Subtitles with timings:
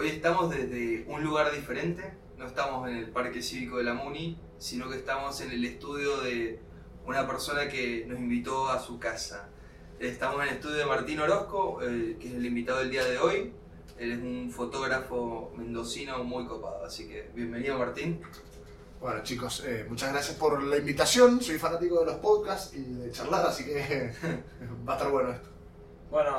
[0.00, 4.40] Hoy estamos desde un lugar diferente, no estamos en el Parque Cívico de la MUNI,
[4.56, 6.58] sino que estamos en el estudio de
[7.04, 9.50] una persona que nos invitó a su casa.
[9.98, 13.18] Estamos en el estudio de Martín Orozco, eh, que es el invitado del día de
[13.18, 13.52] hoy.
[13.98, 18.22] Él es un fotógrafo mendocino muy copado, así que bienvenido Martín.
[19.02, 21.42] Bueno chicos, eh, muchas gracias por la invitación.
[21.42, 24.14] Soy fanático de los podcasts y de charlar, así que
[24.88, 25.50] va a estar bueno esto.
[26.10, 26.38] Bueno,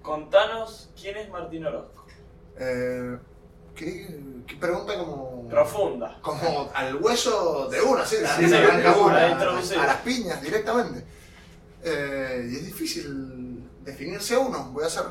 [0.00, 1.97] contanos quién es Martín Orozco.
[2.58, 3.18] Eh,
[3.74, 5.48] ¿qué, qué pregunta como...
[5.48, 6.18] Profunda.
[6.20, 8.16] Como al hueso de una, ¿sí?
[8.20, 11.04] La, de una, a las piñas directamente.
[11.82, 14.70] Eh, y es difícil definirse a uno.
[14.72, 15.04] Voy a hacer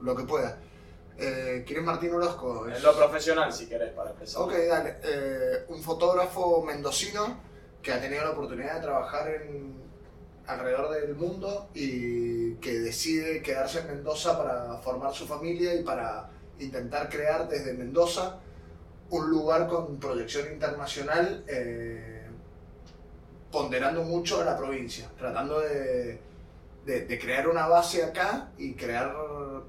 [0.00, 0.58] lo que pueda.
[1.16, 2.66] Eh, ¿Quién es Martín Orozco?
[2.66, 4.42] En Es- lo profesional, si querés, para empezar.
[4.42, 4.96] Ok, dale.
[5.02, 7.40] Eh, un fotógrafo mendocino
[7.82, 9.87] que ha tenido la oportunidad de trabajar en,
[10.48, 16.30] alrededor del mundo y que decide quedarse en Mendoza para formar su familia y para
[16.58, 18.40] intentar crear desde Mendoza
[19.10, 22.26] un lugar con proyección internacional, eh,
[23.52, 26.18] ponderando mucho a la provincia, tratando de,
[26.84, 29.14] de- de crear una base acá y crear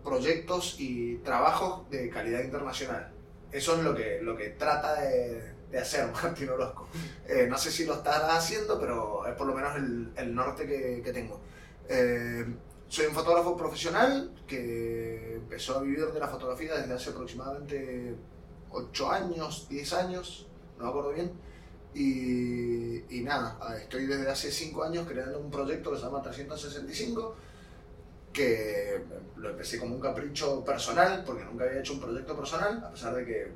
[0.03, 3.11] proyectos y trabajos de calidad internacional.
[3.51, 6.87] Eso es lo que, lo que trata de, de hacer Martín Orozco.
[7.27, 10.65] Eh, no sé si lo está haciendo, pero es por lo menos el, el norte
[10.65, 11.39] que, que tengo.
[11.87, 12.45] Eh,
[12.87, 18.15] soy un fotógrafo profesional que empezó a vivir de la fotografía desde hace aproximadamente
[18.71, 21.31] 8 años, 10 años, no me acuerdo bien.
[21.93, 27.35] Y, y nada, estoy desde hace 5 años creando un proyecto que se llama 365
[28.33, 29.03] que
[29.37, 33.15] lo empecé como un capricho personal, porque nunca había hecho un proyecto personal, a pesar
[33.15, 33.51] de que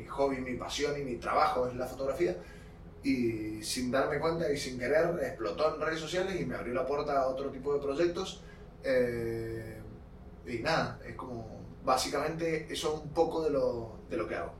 [0.00, 2.36] mi hobby, mi pasión y mi trabajo es la fotografía,
[3.02, 6.86] y sin darme cuenta y sin querer explotó en redes sociales y me abrió la
[6.86, 8.42] puerta a otro tipo de proyectos.
[8.84, 9.76] eh,
[10.46, 14.52] y nada, es como básicamente eso es un poco de lo, de lo que hago.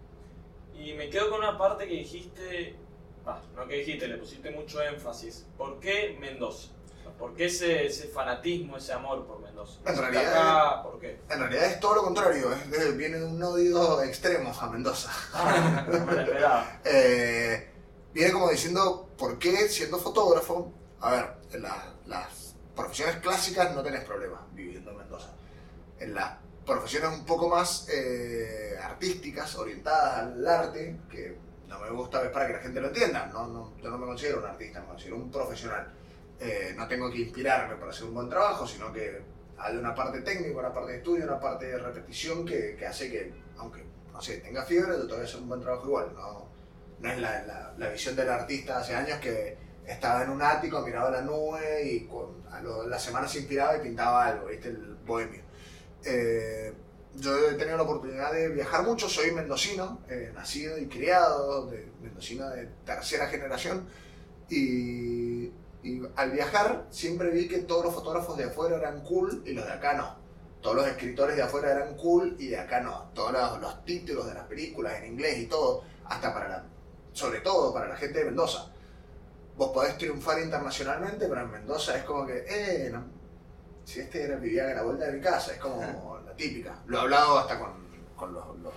[0.74, 2.76] Y me quedo con una parte que dijiste,
[3.26, 5.46] ah, no que dijiste, le pusiste mucho énfasis.
[5.56, 6.68] ¿Por qué Mendoza?
[7.20, 9.78] ¿Por qué ese, ese fanatismo, ese amor por Mendoza?
[9.84, 10.82] En ¿Está realidad- acá?
[10.82, 11.20] ¿Por qué?
[11.28, 15.10] En realidad es todo lo contrario, es de- viene de un odio extremo a Mendoza.
[15.34, 16.26] Ah, me.
[16.90, 17.70] Eh,
[18.14, 20.72] viene como diciendo, ¿por qué siendo fotógrafo?
[21.00, 25.28] A ver, en la- las profesiones clásicas no tenés problema viviendo en Mendoza.
[25.98, 31.36] En las profesiones un poco más eh, artísticas, orientadas al arte, que
[31.68, 34.06] no me gusta, es para que la gente lo entienda, no, no- yo no me
[34.06, 35.92] considero un artista, me considero un profesional.
[36.40, 39.20] Eh, no tengo que inspirarme para hacer un buen trabajo, sino que
[39.58, 43.10] hay una parte técnica, una parte de estudio, una parte de repetición que, que hace
[43.10, 46.12] que, aunque, no sé, tenga fiebre, yo todavía hacer un buen trabajo igual.
[46.14, 46.48] No,
[47.00, 49.56] no es la, la- la visión del artista hace años que
[49.86, 53.76] estaba en un ático, miraba la nube y con, a lo- la semana se inspiraba
[53.76, 54.68] y pintaba algo, ¿viste?
[54.68, 55.42] El bohemio.
[56.04, 56.72] Eh,
[57.16, 61.90] yo he tenido la oportunidad de viajar mucho, soy mendocino, eh, nacido y criado, de,
[62.00, 63.86] mendocino de tercera generación,
[64.48, 65.50] y,
[65.82, 69.64] y al viajar siempre vi que todos los fotógrafos de afuera eran cool y los
[69.66, 70.16] de acá no.
[70.60, 73.10] Todos los escritores de afuera eran cool y de acá no.
[73.14, 76.64] Todos los, los títulos de las películas en inglés y todo, hasta para la,
[77.12, 78.70] sobre todo para la gente de Mendoza.
[79.56, 83.04] Vos podés triunfar internacionalmente, pero en Mendoza es como que, eh, no,
[83.84, 86.78] si este era, vivía a la vuelta de mi casa, es como la típica.
[86.86, 87.72] Lo he hablado hasta con,
[88.16, 88.74] con los, los-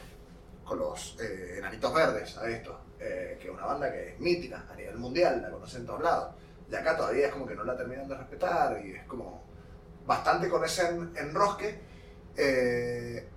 [0.64, 4.66] con los eh, Enanitos Verdes a esto, eh, que es una banda que es mítica
[4.72, 6.36] a nivel mundial, la conocen en todos lados.
[6.72, 9.44] Y acá todavía es como que no la terminan de respetar y es como
[10.06, 11.80] bastante con ese en- enrosque.
[12.38, 13.30] eh,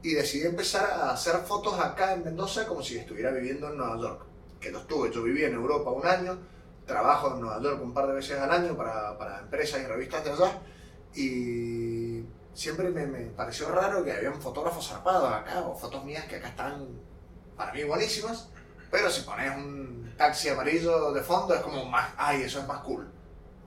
[0.00, 3.96] y decidí empezar a hacer fotos acá en Mendoza como si estuviera viviendo en Nueva
[4.00, 4.22] York.
[4.60, 6.38] Que lo estuve, yo viví en Europa un año,
[6.86, 10.24] trabajo en Nueva York un par de veces al año para, para empresas y revistas
[10.24, 10.52] de allá.
[11.14, 12.24] Y
[12.54, 16.48] siempre me, me pareció raro que habían fotógrafos zarpados acá, o fotos mías que acá
[16.48, 16.86] están
[17.56, 18.48] para mí buenísimas,
[18.90, 22.80] pero si pones un taxi amarillo de fondo es como más, ay, eso es más
[22.82, 23.08] cool.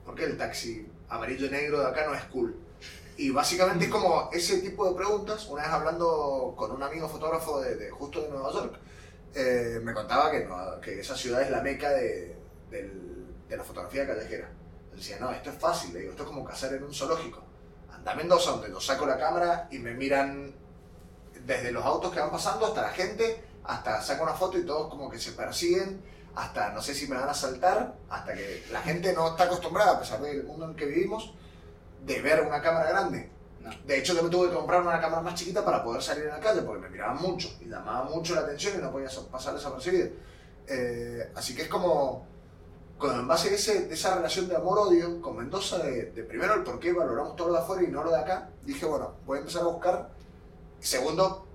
[0.05, 2.55] Porque el taxi amarillo y negro de acá no es cool.
[3.17, 5.47] Y básicamente es como ese tipo de preguntas.
[5.47, 8.75] Una vez hablando con un amigo fotógrafo de, de justo de Nueva York,
[9.33, 12.35] eh, me contaba que, Nueva- que esa ciudad es la meca de,
[12.69, 14.49] del- de la fotografía callejera.
[14.93, 17.41] Decía, no, esto es fácil, digo, esto es como cazar en un zoológico.
[17.91, 20.53] Anda a Mendoza, donde yo saco la cámara y me miran
[21.45, 24.89] desde los autos que van pasando hasta la gente, hasta saco una foto y todos
[24.89, 26.01] como que se persiguen,
[26.35, 29.93] hasta no sé si me van a saltar, hasta que la gente no está acostumbrada,
[29.93, 31.33] a pesar del mundo en el que vivimos,
[32.05, 33.29] de ver una cámara grande.
[33.59, 33.69] No.
[33.85, 36.31] De hecho, yo me tuve que comprar una cámara más chiquita para poder salir en
[36.31, 39.53] la calle, porque me miraban mucho y llamaba mucho la atención y no podía pasar
[39.53, 40.09] desapercibido.
[40.67, 42.25] Eh, así que es como,
[42.97, 46.55] con, en base a ese, de esa relación de amor-odio con Mendoza, de, de primero
[46.55, 49.15] el por qué valoramos todo lo de afuera y no lo de acá, dije, bueno,
[49.25, 50.09] voy a empezar a buscar.
[50.79, 51.45] Segundo,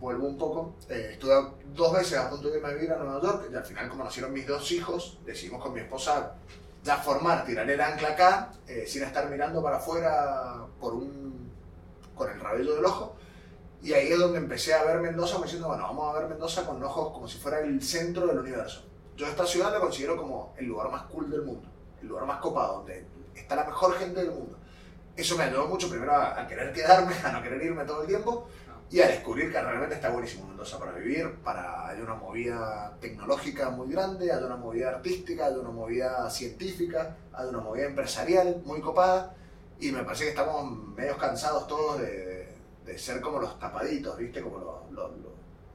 [0.00, 0.74] vuelvo un poco.
[0.88, 1.34] Eh, estuve
[1.74, 4.04] dos veces a punto de irme a vivir a Nueva York y al final, como
[4.04, 6.34] nacieron mis dos hijos, decidimos con mi esposa
[6.82, 11.50] ya formar, tirar el ancla acá, eh, sin estar mirando para afuera por un,
[12.14, 13.16] con el rabillo del ojo.
[13.82, 16.64] Y ahí es donde empecé a ver Mendoza, me diciendo, bueno, vamos a ver Mendoza
[16.64, 18.84] con ojos como si fuera el centro del universo.
[19.16, 21.68] Yo esta ciudad la considero como el lugar más cool del mundo,
[22.00, 23.04] el lugar más copado, donde
[23.34, 24.56] está la mejor gente del mundo.
[25.16, 28.08] Eso me ayudó mucho primero a, a querer quedarme, a no querer irme todo el
[28.08, 28.48] tiempo
[28.90, 33.70] y a descubrir que realmente está buenísimo Mendoza para vivir, para hay una movida tecnológica
[33.70, 38.80] muy grande, hay una movida artística, hay una movida científica, hay una movida empresarial muy
[38.80, 39.34] copada
[39.80, 42.54] y me parece que estamos medio cansados todos de,
[42.84, 44.40] de ser como los tapaditos, ¿viste?
[44.40, 45.32] Como los, los, los,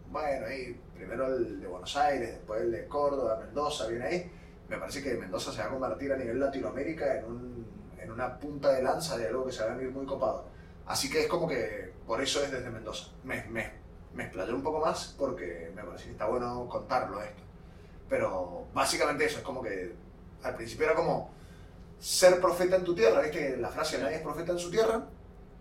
[0.10, 4.32] bueno, ahí primero el de Buenos Aires, después el de Córdoba, Mendoza, viene ahí.
[4.70, 7.68] Me parece que Mendoza se va a convertir a nivel Latinoamérica en, un,
[8.00, 10.46] en una punta de lanza de algo que se va a venir muy copado.
[10.92, 13.06] Así que es como que por eso es desde Mendoza.
[13.24, 13.72] Me, me,
[14.18, 17.42] explayé un poco más porque me parece que está bueno contarlo esto.
[18.10, 19.96] Pero básicamente eso, es como que
[20.44, 21.30] al principio era como
[21.98, 23.56] ser profeta en tu tierra, ¿viste?
[23.56, 25.08] La frase nadie es profeta en su tierra.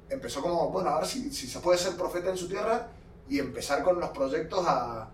[0.09, 2.89] Empezó como, bueno, a ver si, si se puede ser profeta en su tierra
[3.29, 5.11] y empezar con los proyectos a,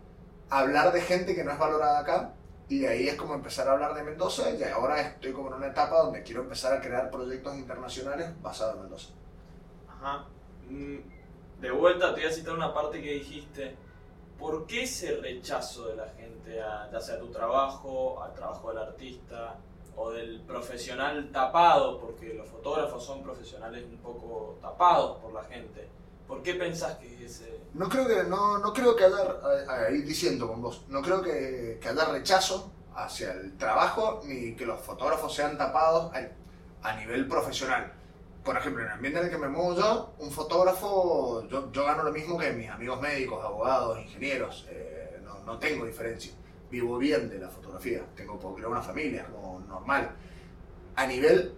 [0.49, 2.33] a hablar de gente que no es valorada acá.
[2.71, 5.55] Y de ahí es como empezar a hablar de Mendoza y ahora estoy como en
[5.57, 9.11] una etapa donde quiero empezar a crear proyectos internacionales basados en Mendoza.
[10.69, 10.99] Mm,
[11.61, 13.77] De vuelta te voy a citar una parte que dijiste.
[14.39, 18.69] ¿Por qué ese rechazo de la gente a ya sea a tu trabajo, al trabajo
[18.69, 19.57] del artista
[19.97, 21.99] o del profesional tapado?
[21.99, 25.89] Porque los fotógrafos son profesionales un poco tapados por la gente.
[26.29, 27.61] ¿Por qué pensás que es ese.?
[27.73, 31.79] No creo que, no, no creo que haya, ahí diciendo con vos, no creo que,
[31.81, 36.13] que haya rechazo hacia el trabajo ni que los fotógrafos sean tapados
[36.83, 37.93] a nivel profesional.
[38.47, 41.85] Por ejemplo, en el ambiente en el que me muevo yo, un fotógrafo, yo, yo
[41.85, 46.33] gano lo mismo que mis amigos médicos, abogados, ingenieros, eh, no, no tengo diferencia.
[46.71, 50.11] Vivo bien de la fotografía, tengo, puedo crear una familia, como normal.
[50.95, 51.55] A nivel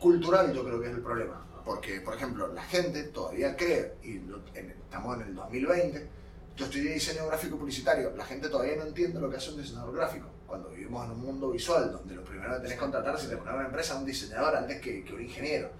[0.00, 1.46] cultural yo creo que es el problema.
[1.64, 6.08] Porque, por ejemplo, la gente todavía cree, y en- estamos en el 2020,
[6.56, 9.94] yo de diseño gráfico publicitario, la gente todavía no entiende lo que hace un diseñador
[9.94, 10.26] gráfico.
[10.48, 13.36] Cuando vivimos en un mundo visual, donde lo primero que tenés que contratar si te
[13.36, 15.70] pones una empresa es un diseñador antes que, que un ingeniero.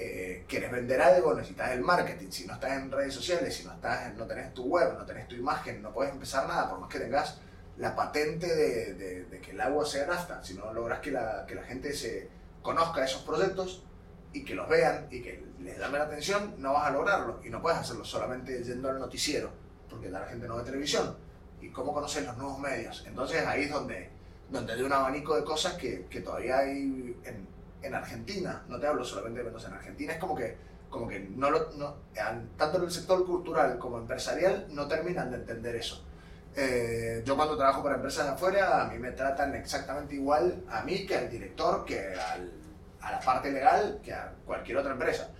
[0.00, 2.30] Eh, quieres vender algo, necesitas el marketing.
[2.30, 5.26] Si no estás en redes sociales, si no, estás, no tenés tu web, no tenés
[5.26, 7.40] tu imagen, no puedes empezar nada, por más que tengas
[7.78, 10.42] la patente de, que el agua sea nafta.
[10.44, 12.28] Si no logras que la, que la gente se
[12.62, 13.82] conozca esos proyectos
[14.32, 17.40] y que los vean y que les llamen la atención, no vas a lograrlo.
[17.44, 19.50] Y no puedes hacerlo solamente yendo al noticiero,
[19.90, 21.16] porque la gente no ve televisión.
[21.60, 23.04] ¿Y cómo conocer los nuevos medios?
[23.04, 24.10] Entonces ahí es donde,
[24.48, 27.47] donde hay un abanico de cosas que, que todavía hay en,
[27.82, 28.62] en Argentina.
[28.68, 30.56] No te hablo solamente de Mendoza, en Argentina es como que,
[30.90, 35.30] como que no lo, no, an- tanto en el sector cultural como empresarial no terminan
[35.30, 36.04] de entender eso.
[36.56, 40.82] Eh, yo cuando trabajo para empresas de afuera, a mí me tratan exactamente igual a
[40.82, 42.52] mí que al director, que al-
[43.00, 45.30] a la parte legal, que a cualquier otra empresa.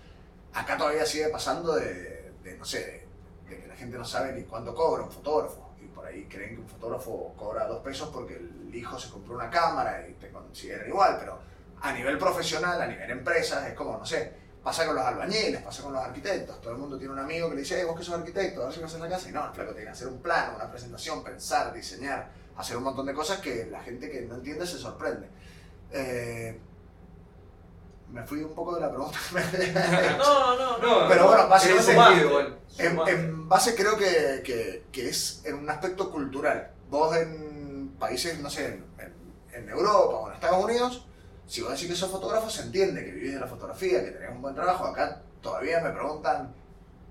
[0.55, 3.06] Acá todavía sigue pasando de, de, no sé,
[3.49, 5.73] de, de que la gente no sabe ni cuánto cobra un fotógrafo.
[5.82, 9.34] Y por ahí creen que un fotógrafo cobra dos pesos porque el hijo se compró
[9.34, 11.38] una cámara y te consideran igual, pero
[11.83, 14.33] a nivel profesional, a nivel empresas, es como, no sé,
[14.63, 16.61] pasa con los albañiles, pasa con los arquitectos.
[16.61, 18.65] Todo el mundo tiene un amigo que le dice, "Eh, vos que sos arquitecto, a
[18.67, 19.29] ver si vas a hacer la casa.
[19.29, 22.82] Y no, el flaco tiene que hacer un plano, una presentación, pensar, diseñar, hacer un
[22.82, 25.29] montón de cosas que la gente que no entiende se sorprende.
[25.93, 26.58] Eh,
[28.11, 29.19] me fui un poco de la pregunta.
[30.19, 31.03] No, no, no.
[31.03, 32.58] No, Pero bueno, en básicamente-.
[32.79, 36.70] En, en base creo que, que- que es en un aspecto cultural.
[36.91, 38.67] Vos en países, no sé,
[38.99, 39.15] en-
[39.53, 41.07] en Europa o en Estados Unidos,
[41.48, 44.31] si vos decís que sos fotógrafo, se entiende que vivís de la fotografía, que tenés
[44.31, 44.84] un buen trabajo.
[44.84, 46.55] Acá todavía me preguntan,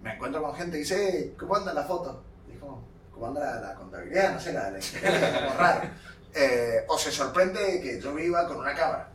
[0.04, 2.24] me encuentro con gente y dice, "Eh, ¿cómo anda la foto?
[2.48, 4.34] Y ¿cómo anda la, contabilidad?
[4.34, 5.90] No sé, la, la es como raro.
[6.36, 9.10] Eh, o se sorprende que yo viva con una cámara.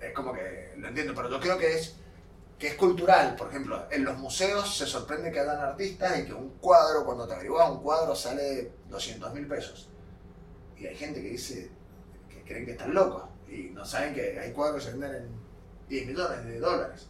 [0.00, 1.96] Es como que lo entiendo, pero yo creo que es
[2.56, 6.34] que es cultural, por ejemplo, en los museos se sorprende que hagan artistas y que
[6.34, 9.88] un cuadro, cuando te averiguas un cuadro, sale 200 mil pesos.
[10.76, 11.70] Y hay gente que dice
[12.28, 15.28] que creen que están locos y no saben que hay cuadros que se venden en
[15.88, 17.08] 10 millones de dólares.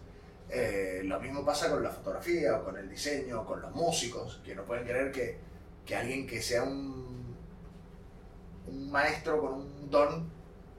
[0.49, 4.41] Eh, lo mismo pasa con la fotografía o con el diseño, o con los músicos,
[4.45, 5.39] que no pueden creer que,
[5.85, 7.37] que alguien que sea un,
[8.67, 10.31] un maestro con un don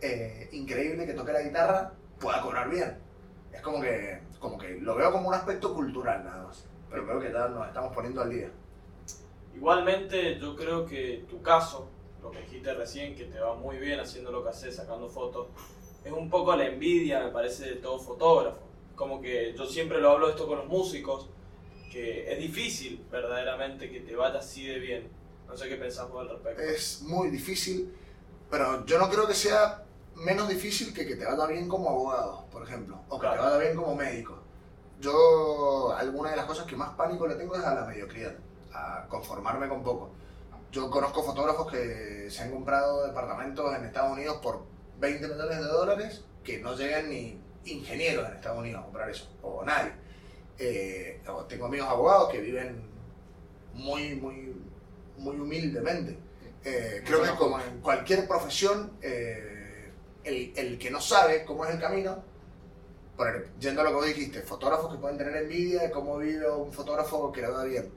[0.01, 2.97] eh, increíble que toque la guitarra pueda cobrar bien.
[3.53, 6.65] Es como que, como que lo veo como un aspecto cultural nada más.
[6.89, 8.49] Pero creo que ya nos estamos poniendo al día.
[9.55, 11.89] Igualmente, yo creo que tu caso,
[12.21, 15.47] lo que dijiste recién, que te va muy bien haciendo lo que haces, sacando fotos,
[16.03, 18.59] es un poco la envidia, me parece, de todo fotógrafo.
[18.95, 21.29] Como que yo siempre lo hablo esto con los músicos,
[21.91, 25.09] que es difícil verdaderamente que te vaya así de bien.
[25.47, 26.61] No sé qué pensás vos al respecto.
[26.61, 27.93] Es muy difícil,
[28.49, 29.83] pero yo no creo que sea
[30.15, 33.41] menos difícil que que te vaya bien como abogado, por ejemplo, o que Claro.
[33.41, 34.37] te vaya bien como médico.
[34.99, 38.35] Yo, alguna de las cosas que más pánico le tengo es a la mediocridad,
[38.71, 40.11] a conformarme con poco.
[40.71, 44.63] Yo conozco fotógrafos que se han comprado departamentos en Estados Unidos por
[44.99, 49.29] 20 millones de dólares que no llegan ni ingenieros en Estados Unidos a comprar eso,
[49.41, 49.91] o nadie.
[50.57, 52.81] Eh, tengo amigos abogados que viven
[53.73, 54.55] muy, muy,
[55.17, 56.17] muy humildemente.
[56.63, 59.91] Eh, creo que como en cualquier profesión, eh,
[60.23, 62.23] el, el que no sabe cómo es el camino,
[63.17, 66.17] por el- yendo a lo que vos dijiste, fotógrafos que pueden tener envidia de cómo
[66.17, 67.91] vive un fotógrafo que le va bien.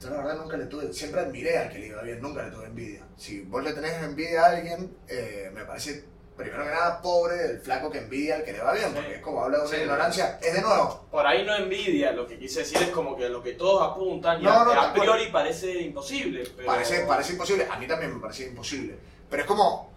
[0.00, 2.50] Yo la verdad nunca le tuve, siempre admiré al que le iba bien, nunca le
[2.50, 3.06] tuve envidia.
[3.16, 6.04] Si vos le tenés envidia a alguien, eh, me parece,
[6.36, 8.92] primero que nada, pobre del flaco que envidia al que le va bien, Sí.
[8.94, 9.82] porque es como habla de una Sí.
[9.82, 10.38] ignorancia.
[10.42, 13.42] Es de nuevo, Por ahí no envidia, lo que quise decir es como que lo
[13.42, 16.44] que todos apuntan y No, a, no, a priori parece imposible.
[16.54, 16.66] Pero...
[16.66, 18.98] Parece, parece imposible, a mí también me parecía imposible.
[19.30, 19.90] Pero es como,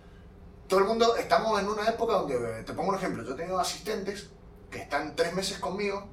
[0.69, 3.59] todo el mundo, estamos en una época donde, te pongo un ejemplo, yo he tenido
[3.59, 4.29] asistentes
[4.71, 6.07] que están tres meses conmigo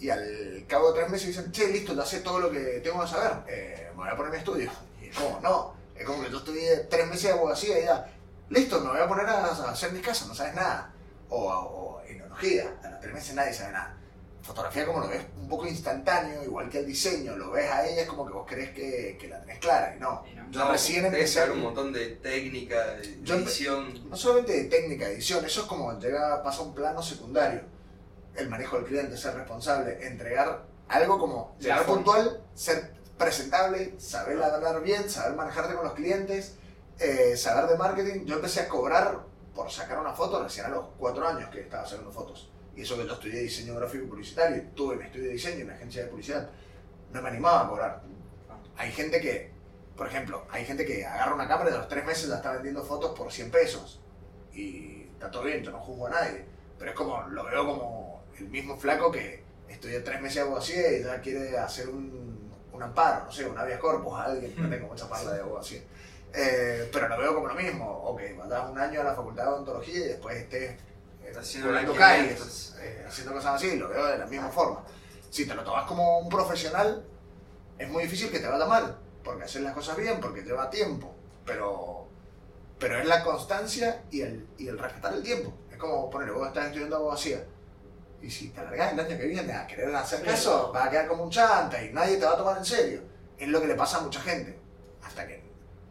[0.00, 3.00] y al cabo de tres meses dicen, che, listo, ya sé todo lo que tengo
[3.02, 4.70] que saber, eh, me voy a poner mi estudio.
[5.02, 8.06] Y es como, no, es como que yo estudié tres meses de abogacía y ya,
[8.48, 10.92] listo, me voy a poner a, a hacer mi casa, no sabes nada.
[11.28, 13.96] O, o enología, a los tres meses nadie sabe nada.
[14.42, 18.02] Fotografía como lo ves un poco instantáneo, igual que el diseño, lo ves a ella,
[18.02, 20.24] es como que vos crees que, que la tenés clara y no.
[20.34, 20.50] No.
[20.50, 24.08] Yo recién empecé saber un montón de técnica, de Yo edición.
[24.08, 27.60] no solamente de técnica, edición, eso es como llega, pasa a un plano secundario.
[28.40, 34.82] El manejo del cliente, ser responsable, entregar algo como llegar puntual, ser presentable, saber hablar
[34.82, 36.56] bien, saber manejarte con los clientes,
[36.98, 38.24] eh, saber de marketing.
[38.24, 39.20] Yo empecé a cobrar
[39.54, 42.50] por sacar una foto recién a los cuatro años que estaba sacando fotos.
[42.74, 45.64] Y eso que yo estudié diseño gráfico y publicitario, tuve mi estudio de diseño en
[45.66, 46.48] una agencia de publicidad.
[47.12, 48.02] No me animaba a cobrar.
[48.78, 49.52] Hay gente que,
[49.94, 52.52] por ejemplo, hay gente que agarra una cámara y a los tres meses ya está
[52.52, 54.00] vendiendo fotos por 100 pesos.
[54.54, 56.46] Y está todo bien, yo no juzgo a nadie.
[56.78, 58.09] Pero es como, lo veo como
[58.40, 62.82] el mismo flaco que estudió tres meses de abogacía y ya quiere hacer un, un
[62.82, 65.80] amparo, no sé, un habeas corpus a alguien, no tengo mucha parla de abogacía.
[66.32, 69.44] Eh, pero lo veo como lo mismo, o que vayas un año a la facultad
[69.44, 70.78] de odontología y después estés
[71.24, 74.82] eh, Haciendo calles, eh, haciendo cosas así, lo veo de la misma forma.
[75.28, 77.04] Si te lo tomas como un profesional,
[77.78, 81.14] es muy difícil que te vaya mal, porque hacer las cosas bien, porque lleva tiempo,
[81.44, 82.06] pero,
[82.78, 85.52] pero es la constancia y el, y el respetar el tiempo.
[85.70, 87.44] Es como poner, vos estás estudiando abogacía,
[88.22, 91.08] y si te alargás el año que viene a querer hacer caso, vas a quedar
[91.08, 93.02] como un chanta y nadie te va a tomar en serio.
[93.38, 94.60] Es lo que le pasa a mucha gente.
[95.02, 95.42] Hasta que,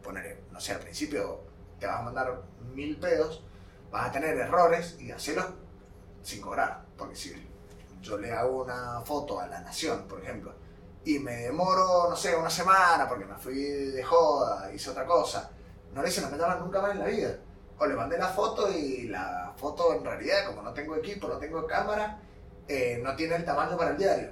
[0.02, 1.40] poner, no sé, al principio
[1.78, 3.44] te vas a mandar mil pedos,
[3.90, 5.46] vas a tener errores y hacerlos
[6.22, 6.84] sin cobrar.
[6.96, 7.34] Porque si
[8.00, 10.54] yo le hago una foto a la nación, por ejemplo,
[11.04, 15.50] y me demoro, no sé, una semana porque me fui de joda, hice otra cosa,
[15.92, 17.38] no le dicen, no me llaman nunca más en la vida.
[17.82, 21.38] O le mandé la foto y la foto en realidad, como no tengo equipo, no
[21.38, 22.18] tengo cámara,
[22.68, 24.30] eh, no tiene el tamaño para el diario.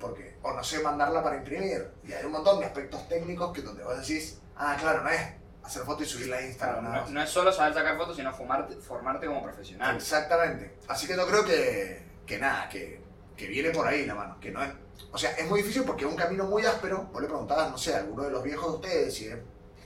[0.00, 1.88] Porque, o no sé mandarla para imprimir.
[2.04, 5.20] Y hay un montón de aspectos técnicos que donde vos decís, ah, claro, no es
[5.62, 6.84] hacer foto y subirla a Instagram.
[6.84, 7.10] No, más".
[7.10, 9.96] no es solo saber sacar fotos, sino formarte, formarte como profesional.
[9.96, 10.76] Exactamente.
[10.88, 13.00] Así que yo creo que, que nada, que,
[13.36, 14.38] que viene por ahí la mano.
[14.40, 14.70] Que no es,
[15.12, 17.04] o sea, es muy difícil porque es un camino muy áspero.
[17.12, 19.38] Vos le preguntabas, no sé, a alguno de los viejos de ustedes si es-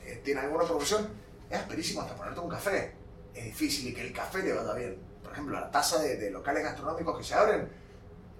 [0.07, 1.09] eh, tiene alguna profesión.
[1.51, 2.95] Es asperísimo hasta ponerte un café.
[3.35, 4.99] Es difícil y que el café le vaya bien.
[5.23, 7.69] Por ejemplo, la tasa de, de locales gastronómicos que se abren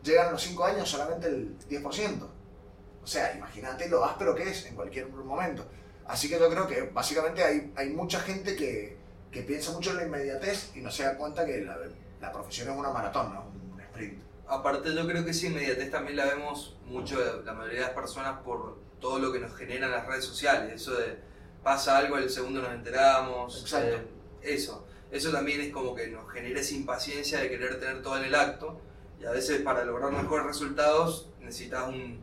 [0.03, 2.23] llegan a los 5 años solamente el 10%.
[3.03, 5.67] O sea, imagínate lo áspero que es en cualquier momento.
[6.07, 8.97] Así que yo creo que básicamente hay, hay mucha gente que,
[9.31, 11.79] que piensa mucho en la inmediatez y no se da cuenta que la,
[12.21, 14.23] la profesión es una maratón, no un sprint.
[14.47, 18.41] Aparte yo creo que esa inmediatez también la vemos mucho la mayoría de las personas
[18.41, 20.73] por todo lo que nos generan las redes sociales.
[20.75, 21.19] Eso de
[21.63, 23.63] pasa algo, al segundo nos enteramos.
[23.63, 23.97] Exacto.
[23.97, 24.07] eh,
[24.45, 24.87] eso.
[25.11, 28.35] Eso también es como que nos genera esa impaciencia de querer tener todo en el
[28.35, 28.81] acto.
[29.21, 32.21] Y a veces para lograr mejores resultados necesitas un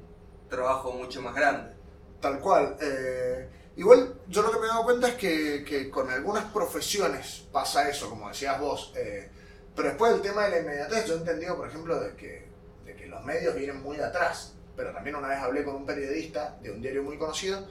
[0.49, 1.73] trabajo mucho más grande.
[2.19, 2.75] Tal cual.
[2.81, 3.47] eh,
[3.77, 7.89] igual yo lo que me he dado cuenta es que, que con algunas profesiones pasa
[7.89, 8.93] eso, como decías vos.
[8.95, 9.29] eh,
[9.75, 12.47] pero después el tema de la inmediatez, yo he entendido, por ejemplo, de que,
[12.85, 14.55] de que los medios vienen muy atrás.
[14.75, 17.65] Pero también una vez hablé con un periodista de un diario muy conocido,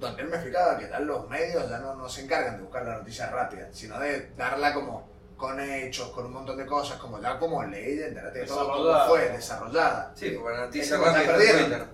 [0.00, 2.84] donde él me explicaba que ya los medios ya no, no se encargan de buscar
[2.84, 7.20] la noticia rápida, sino de darla como con hechos, con un montón de cosas, como
[7.20, 10.12] ya como ley de de todo cómo fue, desarrollada.
[10.14, 11.36] Sí, porque la noticia como rápida.
[11.36, 11.86] Twitter.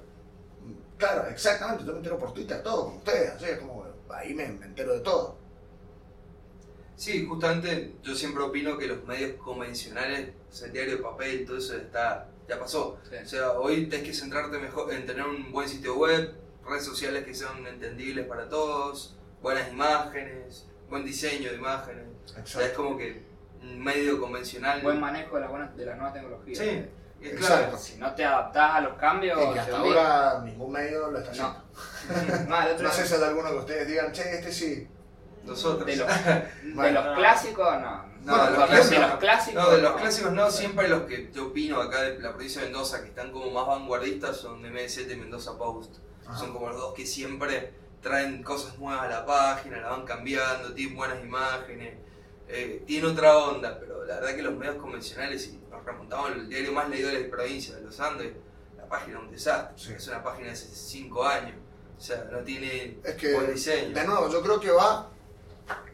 [0.97, 1.85] Claro, exactamente.
[1.85, 3.33] Yo me entero por Twitter todo, con ustedes.
[3.33, 5.37] Así es como ahí me, me entero de todo.
[6.97, 11.45] Sí, justamente yo siempre opino que los medios convencionales, o sea, el diario de papel,
[11.45, 12.99] todo eso está ya pasó.
[13.09, 13.17] Sí.
[13.23, 16.35] O sea, hoy tenés que centrarte mejor en tener un buen sitio web,
[16.69, 22.05] redes sociales que sean entendibles para todos, buenas imágenes, buen diseño de imágenes.
[22.43, 23.25] O sea, es como que
[23.63, 24.83] un medio convencional.
[24.83, 26.59] Buen manejo de las buenas, de las nuevas tecnologías.
[26.59, 26.85] Sí,
[27.21, 27.63] es Exacto.
[27.65, 27.79] claro.
[27.79, 31.31] Si no te adaptás a los cambios, Y que hasta ahora ningún medio lo está
[31.31, 32.83] haciendo.
[32.83, 32.93] No.
[32.93, 34.89] Sé si hay alguno que ustedes digan, che, este sí.
[35.45, 35.87] Nosotros.
[35.87, 36.09] de los,
[36.65, 38.17] de clásicos, no.
[38.25, 38.91] No, Bueno, de los clásicos.
[38.91, 39.65] de los clásicos.
[39.65, 42.69] No, de los clásicos no, siempre los que yo opino acá de la provincia de
[42.69, 45.99] Mendoza, que están como más vanguardistas, son MD7 y Mendoza Post.
[46.29, 46.39] Ajá.
[46.39, 50.73] Son como los dos que siempre traen cosas nuevas a la página, la van cambiando,
[50.75, 51.95] tienen buenas imágenes,
[52.49, 56.49] eh, tiene otra onda, pero la verdad que los medios convencionales, si nos remontamos al
[56.49, 58.33] diario más leído de la provincia de los Andes,
[58.77, 59.93] la página es un desastre, Sí.
[59.95, 61.57] es una página de hace 5 años,
[61.97, 63.93] o sea, no tiene Es que, buen diseño.
[63.95, 65.11] de nuevo, yo creo que va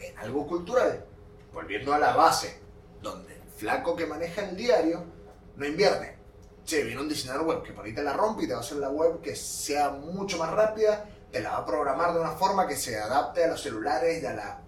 [0.01, 1.07] en algo cultural.
[1.55, 2.61] Volviendo a la base,
[3.01, 5.05] donde el flaco que maneja el diario
[5.57, 6.17] no invierte.
[6.64, 8.62] Che, viene un diseñador web que por ahí te la rompe y te va a
[8.62, 12.33] hacer la web que sea mucho más rápida, te la va a programar de una
[12.33, 14.62] forma que se adapte a los celulares y a la.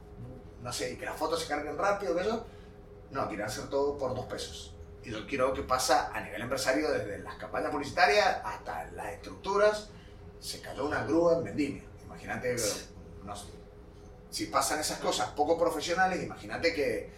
[0.62, 2.46] No sé, y que las fotos se carguen rápido, que eso.
[3.10, 4.74] No, quieren hacer todo por dos pesos.
[5.04, 9.90] Y yo quiero que pasa a nivel empresario desde las campañas publicitarias hasta las estructuras.
[10.40, 11.82] Se cayó una grúa en Vendimia.
[12.06, 12.56] Imagínate,
[13.24, 13.46] no sé,
[14.34, 17.08] si pasan esas cosas poco profesionales, imagínate que,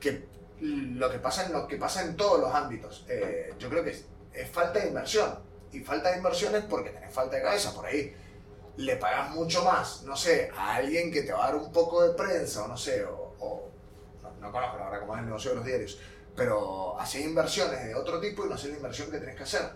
[0.00, 0.26] que
[0.60, 3.04] lo que pasa en lo que pasa en todos los ámbitos.
[3.08, 5.38] Eh, yo creo que es, falta de inversión.
[5.72, 8.14] Y falta de inversión es porque tenés falta de cabeza por ahí.
[8.76, 12.02] Le pagas mucho más, no sé, a alguien que te va a dar un poco
[12.06, 13.68] de prensa, o no sé, o,
[14.22, 15.98] no, no conozco la verdad cómo es el negocio de los diarios,
[16.34, 19.70] pero haces inversiones de otro tipo y no haces la inversión que tenés que hacer.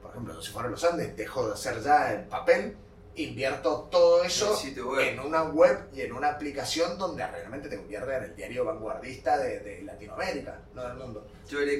[0.00, 2.76] Por ejemplo, si fuera los Andes, dejo de hacer ya el papel,
[3.16, 4.58] invierto todo eso
[5.00, 9.38] en una web y en una aplicación donde realmente te convierte en el diario vanguardista
[9.38, 11.26] de, de Latinoamérica, no del mundo.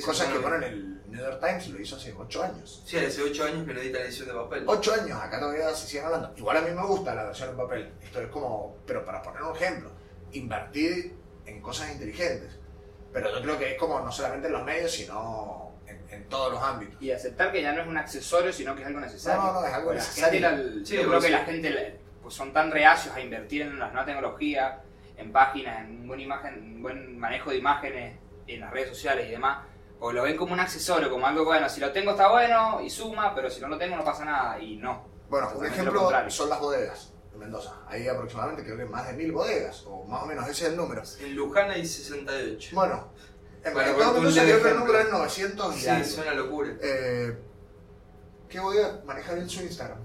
[0.04, 2.82] Cosas que ponen el New York Times lo hizo hace 8 años.
[2.86, 4.64] Sí, hace 8 años que no editan edición de papel.
[4.66, 6.32] 8 años, acá todavía se siguen hablando.
[6.36, 7.92] Igual a mí me gusta la versión en papel.
[8.02, 9.90] Esto es como, pero para poner un ejemplo,
[10.32, 12.58] invertir en cosas inteligentes.
[13.12, 15.65] Pero yo creo que es como no solamente en los medios, sino
[16.10, 17.00] en, todos los ámbitos.
[17.00, 19.42] Y aceptar que ya no es un accesorio, sino que es algo necesario.
[19.42, 20.48] No, no, es algo La necesario.
[20.48, 21.32] gente, la- Sí, yo creo pues que sí.
[21.32, 24.80] la gente pues son tan reacios a invertir en las nuevas tecnologías,
[25.16, 29.30] en páginas, en buena imagen, en buen manejo de imágenes, en las redes sociales y
[29.30, 29.64] demás,
[30.00, 32.90] o lo ven como un accesorio, como algo bueno, si lo tengo está bueno y
[32.90, 35.06] suma, pero si no lo tengo no pasa nada y no.
[35.28, 37.74] Bueno, un ejemplo son las bodegas de Mendoza.
[37.88, 40.76] Hay aproximadamente creo que más de mil bodegas, o más o menos ese es el
[40.76, 41.02] número.
[41.20, 42.70] En Luján hay 68.
[42.74, 43.08] Bueno,
[43.66, 44.74] en Bueno, creo que el ejemplo.
[44.74, 46.76] número es 900 y Sí, es una locura.
[46.80, 47.36] Eh,
[48.48, 49.98] ¿Qué bodega maneja bien su Instagram?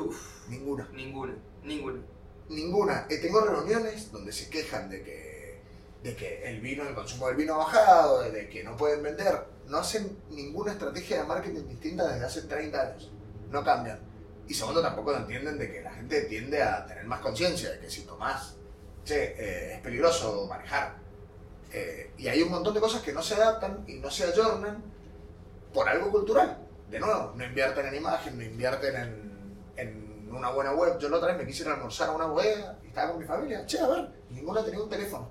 [0.00, 0.88] Uf, Ninguna.
[0.92, 1.34] ninguna,
[1.64, 2.00] ninguna.
[2.48, 3.06] Ninguna.
[3.08, 5.60] Eh, tengo reuniones donde se quejan de que,
[6.02, 9.02] de que el vino, el consumo del vino ha bajado, de, de que no pueden
[9.02, 9.46] vender.
[9.66, 13.10] No hacen ninguna estrategia de marketing distinta desde hace 30 años.
[13.50, 14.00] No cambian.
[14.48, 17.90] Y segundo, tampoco entienden de que la gente tiende a tener más conciencia de que
[17.90, 18.56] si tomás,
[19.04, 20.96] che, eh, es peligroso manejar.
[21.72, 24.82] Eh, y hay un montón de cosas que no se adaptan y no se ayornan
[25.72, 26.58] por algo cultural.
[26.90, 30.98] De nuevo, no invierten en imagen, no invierten en, en una buena web.
[30.98, 33.20] Yo la otra vez me quise ir a almorzar a una bodega y estaba con
[33.20, 33.64] mi familia.
[33.64, 35.30] Che, a ver, ninguna tenía un teléfono.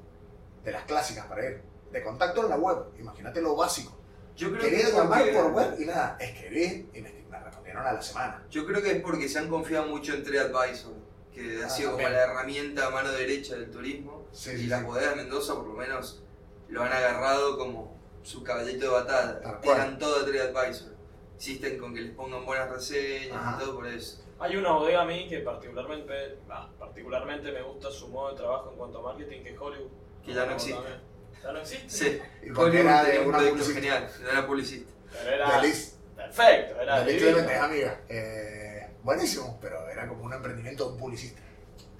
[0.63, 1.61] De las clásicas para ir.
[1.91, 2.77] De contacto en la web.
[2.99, 3.95] Imagínate lo básico.
[4.35, 7.85] Yo creo Quería que llamar porque- por web y nada, escribí y me, me respondieron
[7.85, 8.43] a la semana.
[8.49, 10.93] Yo creo que es porque se han confiado mucho en TripAdvisor,
[11.33, 12.13] que ha Ah, sido como también.
[12.13, 14.25] la herramienta a mano derecha del turismo.
[14.31, 14.85] Sí, y sí, las sí.
[14.85, 16.23] bodegas de Mendoza, por lo menos,
[16.71, 19.59] lo han agarrado como su caballito de batalla.
[19.61, 20.91] Tiran todo a TripAdvisor.
[21.35, 23.57] Insisten con que les pongan buenas reseñas Ajá.
[23.57, 24.23] y todo por eso.
[24.39, 28.71] Hay una bodega a mí que particularmente, bah, particularmente me gusta su modo de trabajo
[28.71, 29.91] en cuanto a marketing, que es Hollywood.
[30.25, 30.73] Que ya no existe.
[30.75, 31.01] también.
[31.43, 31.89] ¿Ya no existe?
[31.89, 32.21] Sí,
[32.55, 33.81] Hollywood era tenía de un una proyecto publicista.
[33.81, 34.91] genial, era publicista.
[35.11, 38.01] Pero era De Liz, perfecto, era de amiga.
[38.07, 41.41] Eh, buenísimo, pero era como un emprendimiento de un publicista.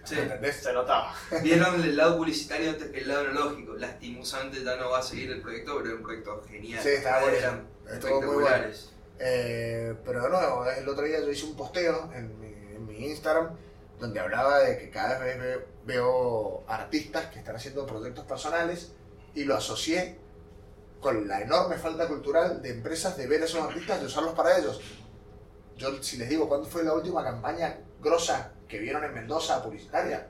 [0.03, 0.15] Sí.
[0.15, 0.55] ¿Me entendés?
[0.57, 1.13] Se notaba.
[1.43, 3.75] Vieron el lado publicitario antes que el lado analógico.
[3.75, 6.81] Lastimosamente ya no va a seguir el proyecto, pero era un proyecto genial.
[6.81, 7.31] Sí, estaba.
[7.31, 8.65] Eran Estuvo muy bueno.
[9.19, 13.05] Eh, pero de nuevo, el otro día yo hice un posteo en mi, en mi
[13.05, 13.55] Instagram
[13.99, 18.93] donde hablaba de que cada vez ve- veo artistas que están haciendo proyectos personales
[19.35, 20.17] y lo asocié
[20.99, 24.57] con la enorme falta cultural de empresas de ver a esos artistas y usarlos para
[24.57, 24.81] ellos.
[25.81, 30.27] Yo, si les digo, ¿cuándo fue la última campaña grosa que vieron en Mendoza publicitaria?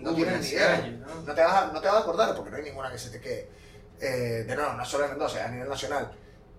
[0.00, 0.74] No tienen ni idea.
[0.74, 1.14] años, ¿no?
[1.22, 3.10] No te, vas a, no te vas a acordar porque no hay ninguna que se
[3.10, 3.48] te quede.
[4.00, 6.10] Eh, de nuevo, no solo en Mendoza, a nivel nacional.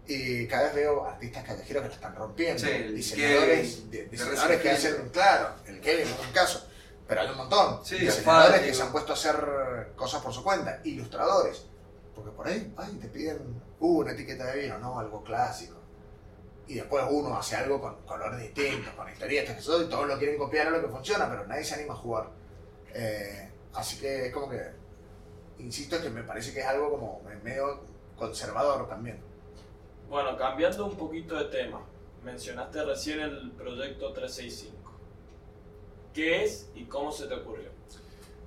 [0.08, 2.60] Y cada vez veo artistas callejeros que lo están rompiendo.
[2.64, 6.68] Sí, diseñadores, Kevin, di- de diseñadores que hacen, claro, el Kevin es un caso.
[7.08, 7.84] Pero hay un montón.
[7.84, 10.80] Sí, diseñadores que se han puesto a hacer cosas por su cuenta.
[10.84, 11.66] Ilustradores.
[12.16, 15.79] Porque por ahí, ay, te piden, uh, una etiqueta de vino, no, algo clásico.
[16.70, 20.20] Y después uno hace algo con colores distintos, con historietas, que eso, y todos lo
[20.20, 22.30] quieren copiar a lo que funciona, pero nadie se anima a jugar.
[22.94, 24.62] Eh, así que es como que,
[25.58, 27.82] insisto, que me parece que es algo como medio
[28.16, 29.20] conservador también.
[30.08, 31.82] Bueno, cambiando un poquito de tema,
[32.24, 34.92] mencionaste recién el proyecto 365.
[36.14, 37.72] ¿Qué es y cómo se te ocurrió?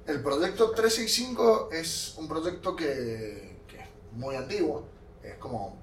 [0.07, 4.87] El proyecto 365 es un proyecto que, que es muy antiguo,
[5.25, 5.77] es como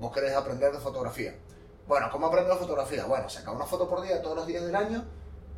[0.00, 1.45] vos querés aprender de fotografía.
[1.86, 3.04] Bueno, ¿cómo aprendo de fotografía?
[3.04, 5.04] Bueno, saca una foto por día todos los días del año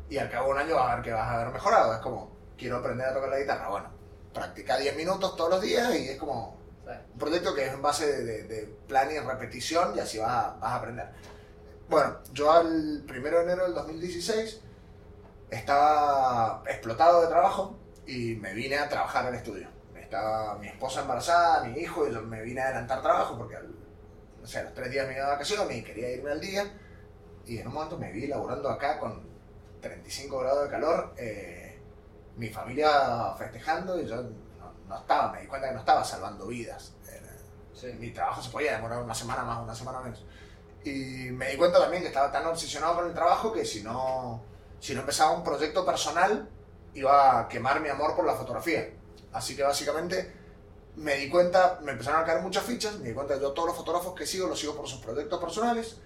[0.09, 1.93] y al cabo de un año vas a ver que vas a haber mejorado.
[1.93, 3.69] Es como, quiero aprender a tocar la guitarra.
[3.69, 3.89] Bueno,
[4.31, 8.23] practica 10 minutos todos los días y es como un proyecto que es en base
[8.23, 11.09] de, de plan y repetición y así vas a, vas a aprender.
[11.89, 14.61] Bueno, yo al 1 de enero del 2016
[15.49, 19.67] estaba explotado de trabajo y me vine a trabajar al estudio.
[19.95, 23.78] Estaba mi esposa embarazada, mi hijo, y yo me vine a adelantar trabajo porque al,
[24.41, 26.71] no sé, a los tres días me iba de vacaciones y quería irme al día.
[27.45, 29.27] Y en un momento me vi laburando acá con
[29.81, 31.79] 35 grados de calor, eh,
[32.37, 36.47] mi familia festejando y yo no, no estaba, me di cuenta que no estaba salvando
[36.47, 36.93] vidas.
[37.09, 37.19] Eh,
[37.73, 37.87] Sí.
[37.97, 40.25] mi trabajo se podía demorar una semana más, una semana menos.
[40.83, 44.43] Y me di cuenta también que estaba tan obsesionado con el trabajo que si no,
[44.81, 46.49] si no empezaba un proyecto personal,
[46.93, 48.89] iba a quemar mi amor por la fotografía.
[49.31, 50.33] Así que básicamente
[50.99, 53.77] me di cuenta, me empezaron a caer muchas fichas, me di cuenta yo todos los
[53.77, 55.97] fotógrafos que sigo los sigo por sus proyectos personales.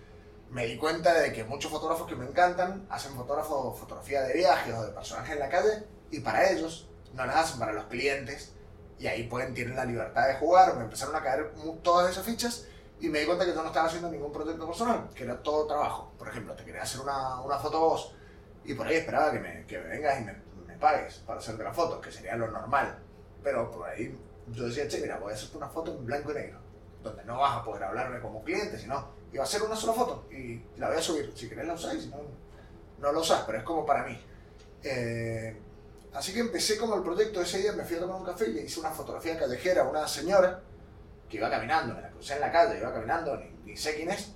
[0.51, 4.71] Me di cuenta de que muchos fotógrafos que me encantan hacen fotógrafo, fotografía de viajes
[4.75, 8.53] o de personajes en la calle y para ellos no las hacen para los clientes
[8.99, 10.75] y ahí pueden tienen la libertad de jugar.
[10.75, 11.51] Me empezaron a caer
[11.81, 12.67] todas esas fichas
[12.99, 15.65] y me di cuenta que yo no estaba haciendo ningún proyecto personal, que era todo
[15.65, 16.11] trabajo.
[16.19, 18.15] Por ejemplo, te quería hacer una, una foto vos
[18.63, 20.35] y por ahí esperaba que me, que vengas y me,
[20.67, 22.99] me pagues para hacerte la foto, que sería lo normal.
[23.41, 24.15] Pero por ahí
[24.51, 26.59] yo decía, che, mira, voy a hacerte una foto en blanco y negro,
[27.01, 30.25] donde no vas a poder hablarme como cliente, sino iba a hacer una sola foto
[30.31, 31.31] y la voy a subir.
[31.35, 32.17] Si querés la usáis, si no,
[32.99, 34.19] no la usás, pero es como para mí.
[34.83, 35.57] Eh,
[36.13, 38.53] así que empecé como el proyecto ese día, me fui a tomar un café y
[38.53, 40.61] le hice una fotografía callejera a una señora
[41.29, 44.11] que iba caminando, me la crucé en la calle, iba caminando, ni, ni sé quién
[44.11, 44.33] es.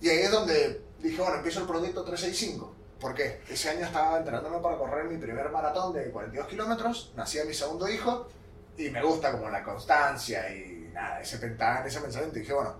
[0.00, 2.74] Y ahí es donde dije, bueno, empiezo el proyecto 365.
[3.00, 3.40] ¿Por qué?
[3.48, 7.88] Ese año estaba entrenándome para correr mi primer maratón de 42 kilómetros, nacía mi segundo
[7.88, 8.28] hijo
[8.76, 12.36] y me gusta como la constancia y nada, ese, penta- ese pensamiento.
[12.38, 12.74] Y dije, bueno,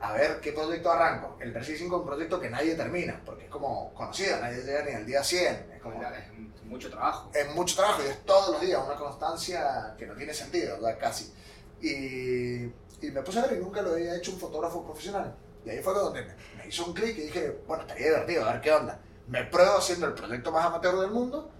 [0.00, 1.36] a ver qué proyecto arranco.
[1.40, 4.92] El 365 es un proyecto que nadie termina, porque es como conocido, nadie llega ni
[4.92, 5.72] al día 100.
[5.76, 7.30] Es como, Es mucho trabajo.
[7.34, 10.98] es mucho trabajo y es todos los días una constancia que no tiene sentido, ¿verdad?
[11.00, 11.32] casi.
[11.80, 12.64] Y,
[13.06, 15.34] y me puse a ver y nunca lo había hecho un fotógrafo profesional.
[15.64, 18.52] Y ahí fue donde me, me hizo un clic y dije, bueno, estaría divertido, a
[18.52, 19.00] ver qué onda.
[19.28, 21.50] Me pruebo haciendo el proyecto más amateur del mundo,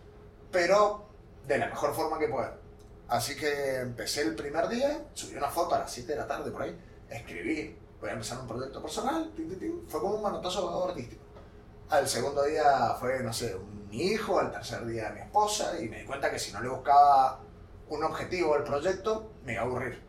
[0.53, 1.07] pero
[1.47, 2.57] de la mejor forma que pueda.
[3.09, 6.51] Así que empecé el primer día, subí una foto a las 7 de la tarde
[6.51, 6.77] por ahí,
[7.09, 11.23] escribí, voy a empezar un proyecto personal, tin, tin, fue como un manotazo artístico.
[11.89, 13.57] Al segundo día fue, no sé,
[13.91, 16.69] mi hijo, al tercer día mi esposa, y me di cuenta que si no le
[16.69, 17.41] buscaba
[17.89, 20.03] un objetivo al proyecto, me iba a aburrir.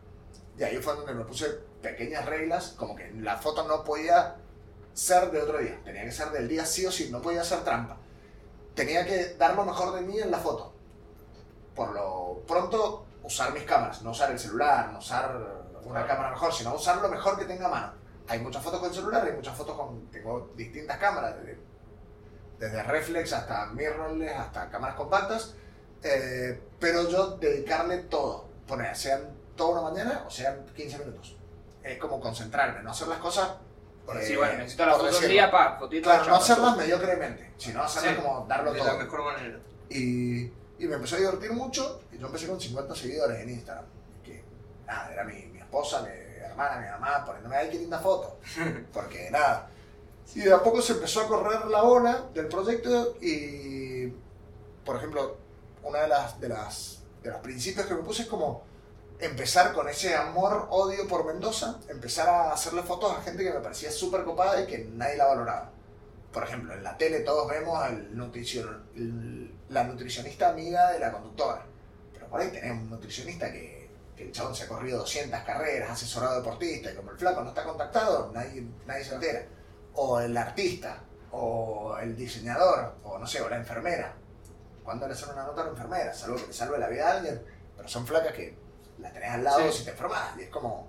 [0.58, 1.46] Y ahí fue donde me puse
[1.80, 4.36] pequeñas reglas, como que la foto no podía
[4.92, 7.62] ser de otro día, tenía que ser del día sí o sí, no podía ser
[7.62, 7.96] trampa.
[8.74, 10.72] Tenía que dar lo mejor de mí en la foto.
[11.78, 15.32] Por lo pronto, usar mis cámaras, no usar el celular, no usar
[15.84, 17.92] una cámara mejor, sino usar lo mejor que tenga a mano.
[18.26, 20.10] Hay muchas fotos con celular, hay muchas fotos con.
[20.10, 21.58] Tengo distintas cámaras, desde,
[22.58, 25.54] desde reflex hasta mirrorless, hasta cámaras compactas.
[26.02, 29.20] eh, pero yo dedicarle todo, poner, sean
[29.56, 31.36] toda una mañana o sean 15 minutos.
[31.82, 33.50] Es como concentrarme, no hacer las cosas.
[34.04, 37.52] Por eh, decir, bueno, necesito la foto del día, pa, fotito Claro, no hacerlas mediocremente,
[37.56, 38.88] sino hacerlas Sí, como darlo de todo.
[38.88, 39.58] la mejor manera.
[39.90, 42.02] Y, y me empecé a divertir mucho.
[42.12, 43.84] Y yo empecé con 50 seguidores en Instagram.
[44.24, 44.42] Que
[44.86, 46.08] nada, era mi, mi esposa, mi
[46.44, 48.38] hermana, mi mamá, poniéndome, ay, qué linda foto.
[48.92, 49.68] Porque nada.
[50.34, 53.16] Y de a poco se empezó a correr la ola del proyecto.
[53.20, 54.12] Y,
[54.84, 55.36] por ejemplo,
[55.82, 58.62] una de las, de las de los principios que me puse es como
[59.18, 63.90] empezar con ese amor-odio por Mendoza, empezar a hacerle fotos a gente que me parecía
[63.90, 65.70] súper copada y que nadie la valoraba.
[66.32, 71.12] Por ejemplo, en la tele todos vemos el nutricion- el- la nutricionista amiga de la
[71.12, 71.64] conductora,
[72.12, 75.90] pero por ahí tenemos un nutricionista que, que el chabón se ha corrido 200 carreras,
[75.90, 79.46] asesorado deportista, y como el flaco no está contactado, nadie, nadie se lo entera.
[79.94, 81.00] O el artista,
[81.32, 84.14] o el diseñador, o no sé, o la enfermera.
[84.82, 86.14] ¿Cuándo le hacen una nota a la enfermera?
[86.14, 87.42] Salvo que le salve la vida a alguien,
[87.76, 88.56] pero son flacas que
[88.98, 89.78] la tenés al lado Sí.
[89.78, 90.36] si te enfermas.
[90.38, 90.88] Y es como,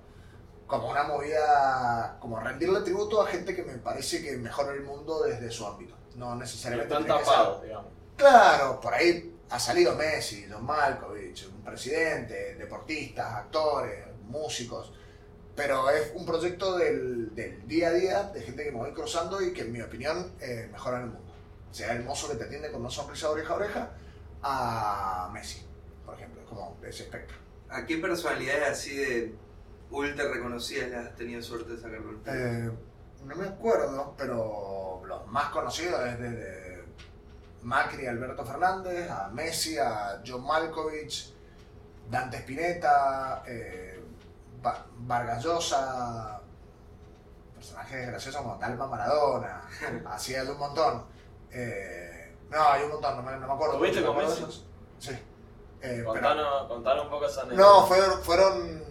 [0.65, 5.24] como una movida, como rendirle tributo a gente que me parece que mejora el mundo
[5.24, 5.96] desde su ámbito.
[6.15, 6.94] No necesariamente.
[6.94, 7.92] Están tapados, digamos.
[8.19, 14.93] Claro, por ahí ha salido Messi, John Malkovich, un presidente, deportistas, actores, músicos.
[15.55, 19.41] pero es un proyecto del, del día a día, de gente que me voy cruzando
[19.41, 21.34] y que en mi opinión eh, mejoran el mundo.
[21.71, 23.91] Sea el mozo que te atiende con una sonrisa oreja a oreja
[24.41, 25.65] a Messi,
[26.05, 27.38] por ejemplo, es como de ese espectro.
[27.69, 29.36] ¿A qué personalidades así de
[29.91, 32.01] ultra reconocidas le has tenido suerte de sacar?
[32.27, 32.69] Eh,
[33.25, 36.59] no me acuerdo, pero los más conocidos es desde
[37.63, 41.34] Macri, Alberto Fernández, a Messi, a John Malkovich,
[42.10, 44.02] Dante Spinetta, eh,
[44.65, 46.39] Va- Vargas Llosa,
[47.56, 49.62] personajes graciosos como Dalma Maradona,
[50.10, 51.06] así hay un montón.
[51.52, 53.78] Eh, no, hay un montón, no me, no me acuerdo.
[53.78, 54.65] ¿Tuviste ¿Me con Messi?
[55.00, 55.12] Sí.
[55.82, 57.62] Eh, pero- contanos un poco esa anécdota.
[57.62, 58.84] no, fueron, fueron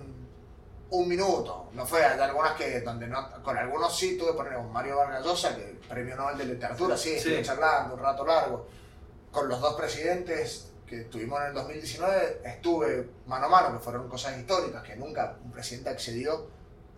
[0.91, 1.69] un minuto.
[1.73, 5.25] No fue, hay algunas que, donde no, con algunos sí tuve poner un Mario Vargas
[5.25, 7.17] Llosa, que premio Nobel de Literatura, sí, Sí.
[7.17, 8.67] estuve charlando un rato largo.
[9.31, 14.09] Con los dos presidentes que tuvimos en el 2019, estuve mano a mano, que fueron
[14.09, 16.47] cosas históricas, que nunca un presidente accedió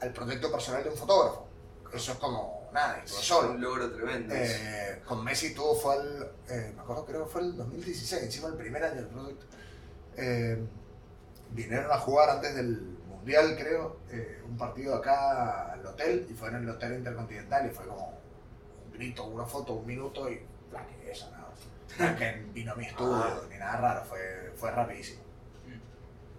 [0.00, 1.48] al proyecto personal de un fotógrafo.
[1.92, 3.50] Eso es como nada, solo.
[3.50, 4.32] Un logro tremendo.
[4.36, 8.46] Eh, con Messi tuvo, fue el, eh, me acuerdo, creo que fue el 2016, encima
[8.46, 9.46] el primer año del proyecto.
[10.16, 10.64] Eh,
[11.50, 12.89] vinieron a jugar antes del
[13.20, 17.70] Mundial, creo, eh, un partido acá al hotel, y fue en el Hotel Intercontinental, y
[17.70, 18.18] fue como
[18.86, 20.40] un grito, una foto, un minuto, y
[20.72, 21.48] la que esa, nada.
[21.98, 23.40] No que vino a mi estudio, Ah.
[23.50, 25.20] ni nada raro, fue, fue rapidísimo.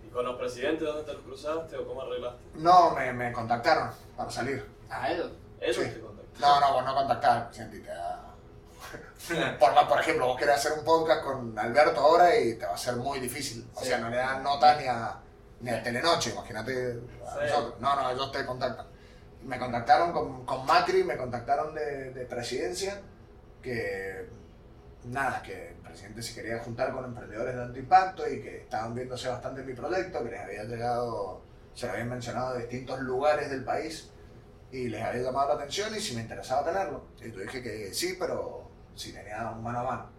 [0.03, 2.39] ¿Y con los presidentes dónde te los cruzaste o cómo arreglaste?
[2.55, 4.65] No, me, me contactaron para salir.
[4.89, 5.31] Ah, eso.
[5.59, 5.87] Eso Sí.
[5.89, 6.39] te contacté.
[6.41, 7.83] No, no, vos no contactar, presidente,
[9.59, 12.77] Por, por ejemplo, vos querés hacer un podcast con Alberto ahora y te va a
[12.77, 13.69] ser muy difícil.
[13.75, 13.85] O Sí.
[13.85, 15.15] sea, no le dan nota ni a,
[15.61, 17.39] ni a Telenoche, imagínate a Sí.
[17.47, 17.79] nosotros.
[17.79, 18.87] No, no, ellos te contactan.
[19.43, 23.01] Me contactaron con, con Macri, me contactaron de, de presidencia,
[23.61, 24.27] que
[25.05, 28.93] nada, que el presidente se quería juntar con emprendedores de alto impacto y que estaban
[28.93, 31.41] viéndose bastante en mi proyecto, que les había llegado,
[31.73, 34.11] se lo habían mencionado de distintos lugares del país
[34.71, 37.05] y les había llamado la atención y si me interesaba tenerlo.
[37.19, 40.09] Y yo dije que sí, pero si tenía un mano a mano.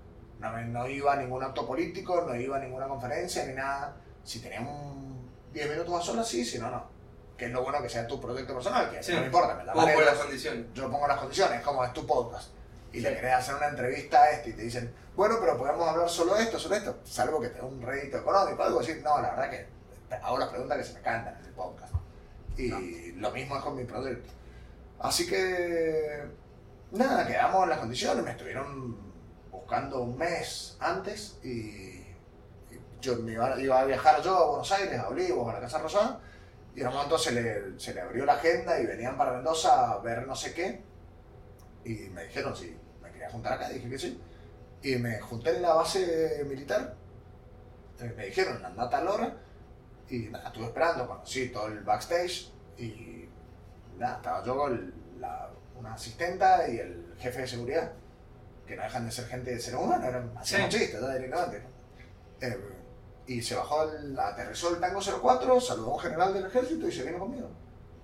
[0.40, 3.94] No, no iba a ningún acto político, no iba a ninguna conferencia ni nada.
[4.24, 5.12] Si tenía un
[5.53, 6.85] 10 minutos a solas, sí, si no, no.
[7.37, 9.12] Que es lo bueno que sea tu proyecto personal, que Sí.
[9.12, 10.67] no me importa, me la vale, las condiciones.
[10.75, 12.51] yo pongo las condiciones, como es tu podcast.
[12.93, 13.15] Y le Sí.
[13.17, 16.43] querés hacer una entrevista a este y te dicen, bueno, pero podemos hablar solo de
[16.43, 18.95] esto, solo de esto, salvo que te dé un rédito económico, algo así.
[19.03, 19.67] No, la verdad que
[20.23, 21.93] hago las preguntas que se me cantan en el podcast.
[22.57, 24.29] Y lo mismo es con mi proyecto.
[25.01, 26.23] Así que,
[26.93, 28.23] nada, quedamos en las condiciones.
[28.23, 28.97] Me estuvieron
[29.51, 31.91] buscando un mes antes y
[33.03, 35.79] yo me iba, iba a viajar yo a Buenos Aires, a Olivos, a la Casa
[35.79, 36.21] Rosada.
[36.75, 39.91] Y en un momento se le, se le abrió la agenda y venían para Mendoza
[39.93, 40.83] a ver no sé qué.
[41.85, 44.21] Y me dijeron si me quería juntar acá, dije que sí.
[44.83, 46.95] Y me junté en la base militar.
[48.01, 49.37] Eh, Me dijeron, anda a tal hora.
[50.09, 52.51] Y nada, estuve esperando, conocí todo el backstage.
[52.79, 53.29] Y
[53.99, 57.93] nada, estaba yo con la- una asistenta y el jefe de seguridad.
[58.67, 60.79] Que no dejan de ser gente de ser humano, eran hacían Sí.
[60.79, 61.09] chistes, ¿no?
[61.11, 61.62] directamente.
[62.41, 62.59] Eh,
[63.26, 66.92] y se bajó, el, aterrizó el Tango 04, saludó a un general del ejército y
[66.92, 67.48] se vino conmigo.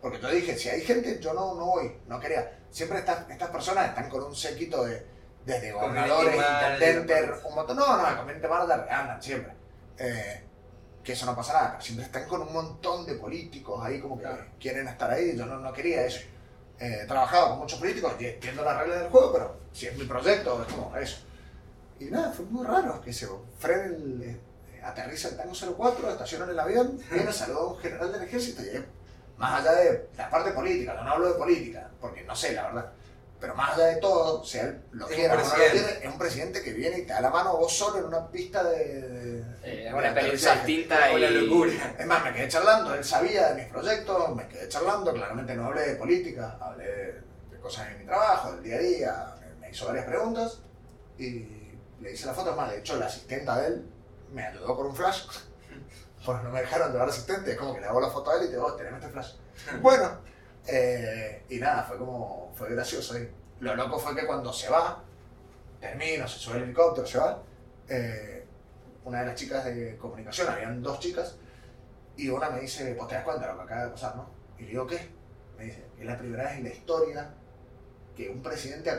[0.01, 2.59] Porque yo dije, si hay gente, yo no, no voy, no quería.
[2.71, 5.05] Siempre estas, estas personas están con un séquito de,
[5.45, 7.77] desde gobernadores, intendentes, un montón.
[7.77, 9.53] No, no, el community manager andan siempre.
[9.99, 10.45] Eh,
[11.03, 14.17] que eso no pasa nada, pero siempre están con un montón de políticos ahí como
[14.19, 14.45] que Claro.
[14.61, 15.37] quieren estar ahí.
[15.37, 16.21] Yo no, no quería eso.
[16.79, 19.97] Eh, he trabajado con muchos políticos y entiendo las reglas del juego, pero si es
[19.97, 21.25] mi proyecto, es como eso.
[21.99, 23.27] Y nada, fue muy raro que se
[23.59, 24.41] frene el.
[24.83, 28.85] Aterriza el Tango 04, estaciona el avión, viene, saluda a un general del ejército y
[29.39, 32.93] más allá de la parte política, no hablo de política, porque no sé la verdad,
[33.41, 36.61] pero más allá de todo, sea lo quiera o no lo quiera, es un presidente
[36.63, 39.01] que viene y te da la mano vos solo en una pista de.
[39.01, 41.47] de- Eh, una experiencia distinta y.
[41.47, 41.95] locura.
[41.99, 45.67] Es más, me quedé charlando, él sabía de mis proyectos, me quedé charlando, claramente no
[45.67, 46.85] hablé de política, hablé
[47.53, 50.59] de, cosas de mi trabajo, del día a día, me, me hizo varias preguntas
[51.19, 51.47] y
[52.01, 53.87] le hice la foto, es más, de hecho la asistenta de él
[54.33, 55.27] me ayudó con un flash,
[56.25, 58.43] pues no me dejaron llevar asistente, es como que le hago la foto a él
[58.43, 59.33] y te digo, "Oh, tenemos este flash.
[59.81, 60.19] Bueno,
[60.67, 63.31] eh, y nada, fue como, fue gracioso ahí.
[63.61, 65.03] Lo loco fue que cuando se va,
[65.81, 67.43] termina, se sube el helicóptero, se va,
[67.89, 68.47] eh,
[69.05, 71.37] una de las chicas de comunicación, habían dos chicas,
[72.17, 74.29] y una me dice, pues te das cuenta de lo que acaba de pasar, ¿no?
[74.59, 75.09] Y le digo, ¿qué?
[75.57, 77.35] Me dice, es la primera vez en la historia
[78.17, 78.91] que un presidente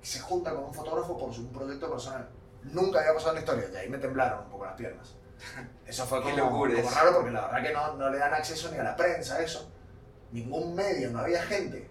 [0.00, 2.28] se junta con un fotógrafo por un proyecto personal.
[2.64, 5.16] Nunca había pasado en la historia, y ahí me temblaron un poco las piernas.
[5.86, 8.78] Eso fue como, como raro porque la verdad que no, no le dan acceso ni
[8.78, 9.70] a la prensa a eso.
[10.30, 11.90] Ningún medio, no había gente.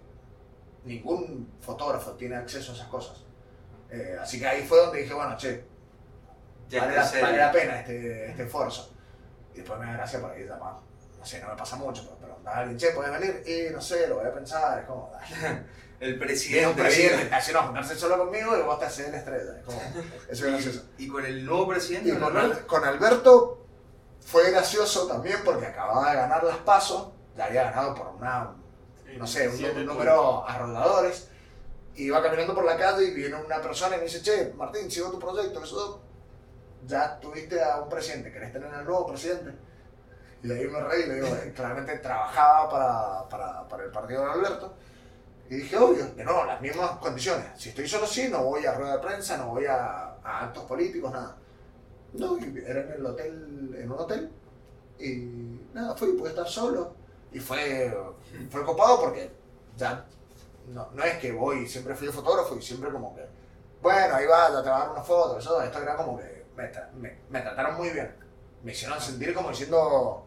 [0.85, 3.25] Ningún fotógrafo tiene acceso a esas cosas.
[3.89, 5.65] Eh, así que ahí fue donde dije, bueno, che,
[6.69, 7.25] Ya vale, la, serio.
[7.25, 8.93] vale la pena este, este esfuerzo.
[9.53, 10.81] Y después me da gracia por ahí llamado.
[11.19, 13.43] no sé, no me pasa mucho, pero preguntaba a alguien, che, ¿puedes venir?
[13.45, 15.65] Y no sé, lo voy a pensar, es como, dale.
[16.01, 16.67] El presidente.
[16.67, 19.57] un presidente, así no, juntarse solo conmigo y vos te haces la estrella.
[19.59, 19.81] Es como,
[20.29, 20.83] eso es gracioso.
[20.97, 22.09] Y, y con el nuevo presidente.
[22.09, 22.39] Y con, ¿no?
[22.39, 23.65] Al- con Alberto
[24.19, 28.51] fue gracioso también porque acababa de ganar las pasos, ya había ganado por una,
[29.17, 31.27] no sé, un, un número arrolladores.
[31.95, 34.89] Y iba caminando por la calle y viene una persona y me dice, che, Martín,
[34.89, 36.01] sigo tu proyecto, eso
[36.87, 39.51] ya tuviste a un presidente, ¿querés tener al nuevo presidente?
[40.41, 44.31] Y ahí me reí, le digo, eh, claramente trabajaba para, para, para el partido de
[44.31, 44.73] Alberto.
[45.51, 47.45] Y dije, obvio, que no, las mismas condiciones.
[47.57, 50.63] Si estoy solo así, no voy a rueda de prensa, no voy a, a actos
[50.63, 51.35] políticos, nada.
[52.13, 54.31] No, era en el hotel, en un hotel.
[54.97, 56.93] Y nada, fui, pude estar solo.
[57.33, 57.93] Y fue,
[58.49, 59.29] fue copado porque
[59.75, 60.05] ya
[60.69, 63.25] no, no es que voy, siempre fui fotógrafo y siempre como que,
[63.81, 66.45] bueno, ahí va, ya te va a dar una foto, eso, esto era como que
[66.55, 68.09] me, tra- me, me trataron muy bien.
[68.63, 70.25] Me hicieron sentir como diciendo,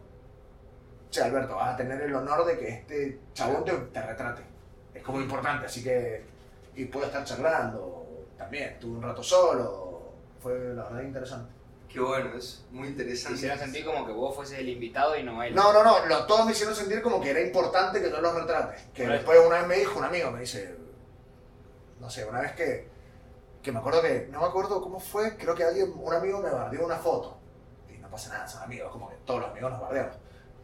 [1.11, 4.54] che, Alberto, vas a tener el honor de que este chabón te, te retrate.
[4.95, 6.23] Es como importante, así que,
[6.77, 8.07] y pude estar charlando
[8.39, 11.53] también, estuve un rato solo, fue la verdad interesante.
[11.89, 13.37] Qué bueno, es muy Te interesante.
[13.37, 15.55] hicieron sentir como que vos fueses el invitado y no él.
[15.55, 18.35] No, no, no, lo- todos me hicieron sentir como que era importante que yo los
[18.35, 18.83] retrate.
[18.93, 20.77] Que después una vez me dijo un amigo, me dice,
[22.01, 22.89] no sé, una vez que,
[23.63, 26.51] que me acuerdo que, no me acuerdo cómo fue, creo que alguien, un amigo me
[26.51, 27.37] bardeó una foto.
[27.95, 30.17] Y no pasa nada, son amigos, como que todos los amigos nos bardeamos.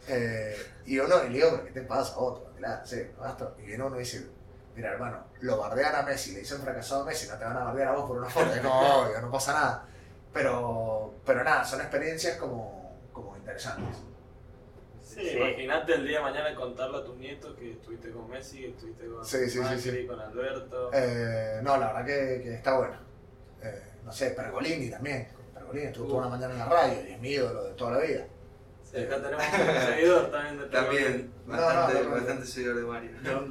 [0.08, 2.52] Eh, y uno, y le digo, ¿pero qué te pasa, otro?
[2.56, 3.52] Claro, sí, basta.
[3.58, 4.26] Y viene uno y dice,
[4.74, 7.64] mira hermano, lo bardean a Messi, le dicen fracasado a Messi, no te van a
[7.64, 8.50] bardear a vos por una foto.
[8.62, 9.86] Como, obvio, no pasa nada.
[10.32, 13.96] Pero, pero nada, son experiencias como, como interesantes.
[15.02, 15.36] Sí, Sí.
[15.36, 19.06] imagínate el día de mañana contarle a tus nietos que estuviste con Messi, que estuviste
[19.06, 20.06] con Sí, sí, sí, Macri, sí.
[20.06, 20.90] con Alberto.
[20.92, 22.94] Eh, no, la verdad que, que está bueno.
[23.62, 25.26] Eh, no sé, Pergolini también.
[25.52, 27.98] Pergolini estuvo toda una mañana en la radio y es mi ídolo de toda la
[27.98, 28.24] vida.
[28.90, 32.14] Sí, acá tenemos un seguidor también de También, No, bastante, no, no, no.
[32.16, 33.11] bastante seguidor de Mario.
[33.22, 33.44] Yo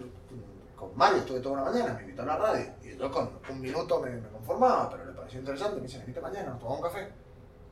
[0.75, 2.65] con Mario estuve toda una mañana, me invitó a la radio.
[2.84, 5.75] Y yo con un minuto me, me conformaba, pero le pareció interesante.
[5.78, 7.10] Me dice, venite mañana, nos tomamos un café.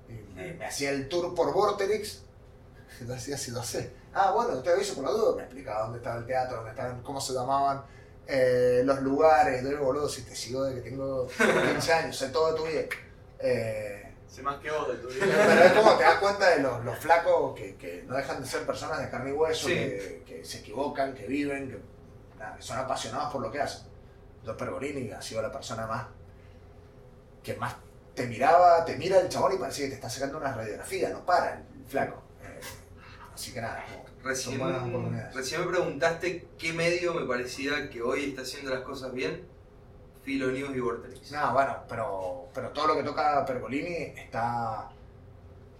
[0.10, 2.24] Y me, me hacía el tour por Vorterix.
[3.02, 3.94] Y yo decía, sí, lo sé.
[4.14, 5.36] Ah, bueno, te aviso por la duda.
[5.36, 7.84] Me explicaba dónde estaba el teatro, dónde estaban, cómo se llamaban
[8.28, 9.62] eh, los lugares.
[9.64, 11.28] Yo digo, boludo, si te sigo de que tengo
[11.74, 12.82] 15 años, sé todo de tu vida.
[13.40, 13.97] Eh,
[14.30, 15.66] Sé más que vos de tu pero vida.
[15.66, 18.66] es como te das cuenta de los, los flacos que, que no dejan de ser
[18.66, 19.74] personas de carne y hueso, Sí.
[19.74, 21.80] que, que se equivocan, que viven, que,
[22.38, 23.88] nada, que son apasionados por lo que hacen.
[24.46, 26.06] Yo Pergolini ha sido la persona más
[27.44, 27.76] que más
[28.14, 31.26] te miraba, te mira el chabón y parecía que te está sacando una radiografía, no
[31.26, 32.22] para el flaco.
[32.44, 32.60] Eh,
[33.34, 33.84] así que nada,
[34.24, 35.36] Recién, Son buenas oportunidades.
[35.36, 39.48] recién me preguntaste qué medio me parecía que hoy está haciendo las cosas bien.
[40.28, 41.32] Filo News y Vortex.
[41.32, 44.90] No, bueno, pero, pero todo lo que toca Pergolini está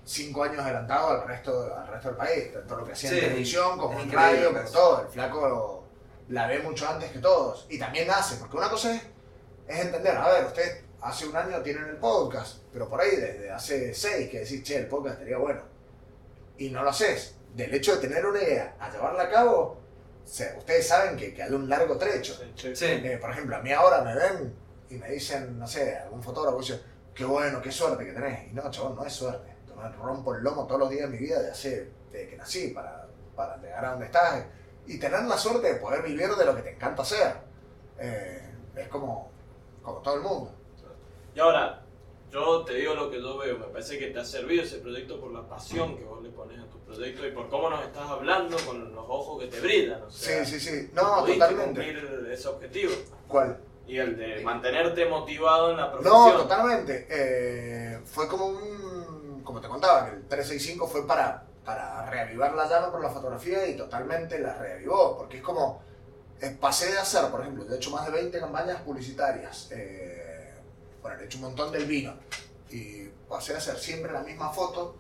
[0.06, 3.24] cinco años adelantado al resto, al resto del país, tanto lo que hacía Sí, en
[3.26, 4.72] televisión como en radio, eso.
[4.72, 5.02] todo.
[5.02, 5.84] El flaco
[6.30, 7.66] la ve mucho antes que todos.
[7.70, 9.02] Y también hace, porque una cosa es,
[9.68, 13.52] es entender, a ver, usted hace un año tienen el podcast, pero por ahí desde
[13.52, 15.60] hace seis que decís, che, el podcast estaría bueno.
[16.58, 17.36] Y no lo haces.
[17.54, 19.78] Del hecho de tener una idea a llevarla a cabo,
[20.28, 22.34] sea, ustedes saben que, que hay un largo trecho.
[22.56, 22.76] Sí.
[22.76, 24.54] Sí, Eh, por ejemplo, a mí ahora me ven
[24.90, 26.82] y me dicen, no sé, algún fotógrafo dice,
[27.14, 28.52] qué bueno, qué suerte que tenés.
[28.52, 29.56] Y no, chabón, no es suerte.
[29.76, 32.70] Me rompo el lomo todos los días de mi vida de hace, desde que nací
[32.70, 34.46] para, para llegar a donde estás.
[34.88, 37.36] Y tener la suerte de poder vivir de lo que te encanta hacer.
[38.00, 38.42] Eh,
[38.76, 39.30] es como,
[39.82, 40.52] como todo el mundo.
[41.36, 41.84] Y ahora,
[42.32, 43.60] yo te digo lo que yo veo.
[43.60, 46.60] Me parece que te ha servido ese proyecto por la pasión que vos le pones
[46.60, 50.02] a proyecto y por cómo nos estás hablando con los ojos que te brillan.
[50.04, 50.90] O sea, Sí, sí, sí.
[50.94, 51.64] No, totalmente.
[51.66, 52.94] cumplir ese objetivo.
[53.28, 53.60] ¿Cuál?
[53.86, 56.38] Y el de mantenerte motivado en la No, profesión.
[56.38, 57.08] totalmente.
[57.10, 59.42] Eh, fue como un.
[59.44, 63.66] Como te contaba, que el 365 fue para, para reavivar la llama por la fotografía
[63.68, 65.18] y totalmente la reavivó.
[65.18, 65.82] Porque es como.
[66.42, 69.70] eh, pasé de hacer, por ejemplo, yo he hecho más de 20 campañas publicitarias.
[69.72, 70.54] eh,
[71.02, 72.14] bueno, he hecho un montón del vino.
[72.70, 74.98] Y pasé a hacer siempre la misma foto,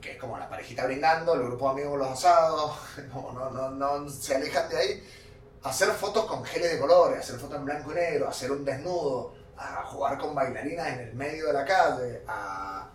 [0.00, 2.76] que es como la parejita brindando, el grupo de amigos los asados.
[3.12, 5.02] No, no, no, no se alejan de ahí
[5.62, 9.34] hacer fotos con geles de colores, hacer fotos en blanco y negro, hacer un desnudo,
[9.56, 12.88] a jugar con bailarinas en el medio de la calle, a,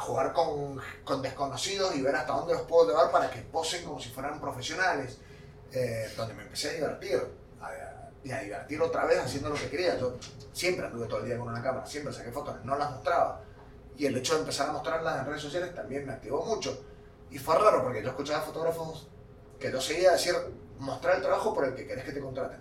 [0.00, 4.00] jugar con, con desconocidos y ver hasta dónde los puedo llevar para que posen como
[4.00, 5.18] si fueran profesionales,
[5.70, 7.22] eh, donde me empecé a divertir,
[8.24, 9.98] y a divertir otra vez haciendo lo que quería.
[9.98, 10.16] Yo
[10.52, 13.40] siempre anduve todo el día con una cámara, siempre saqué fotos, no las mostraba.
[13.96, 16.84] Y el hecho de empezar a mostrarlas en redes sociales también me activó mucho.
[17.30, 19.08] Y fue raro porque yo escuchaba fotógrafos
[19.58, 20.34] que yo seguía decir,
[20.78, 22.58] mostrar el trabajo por el que querés que te contraten.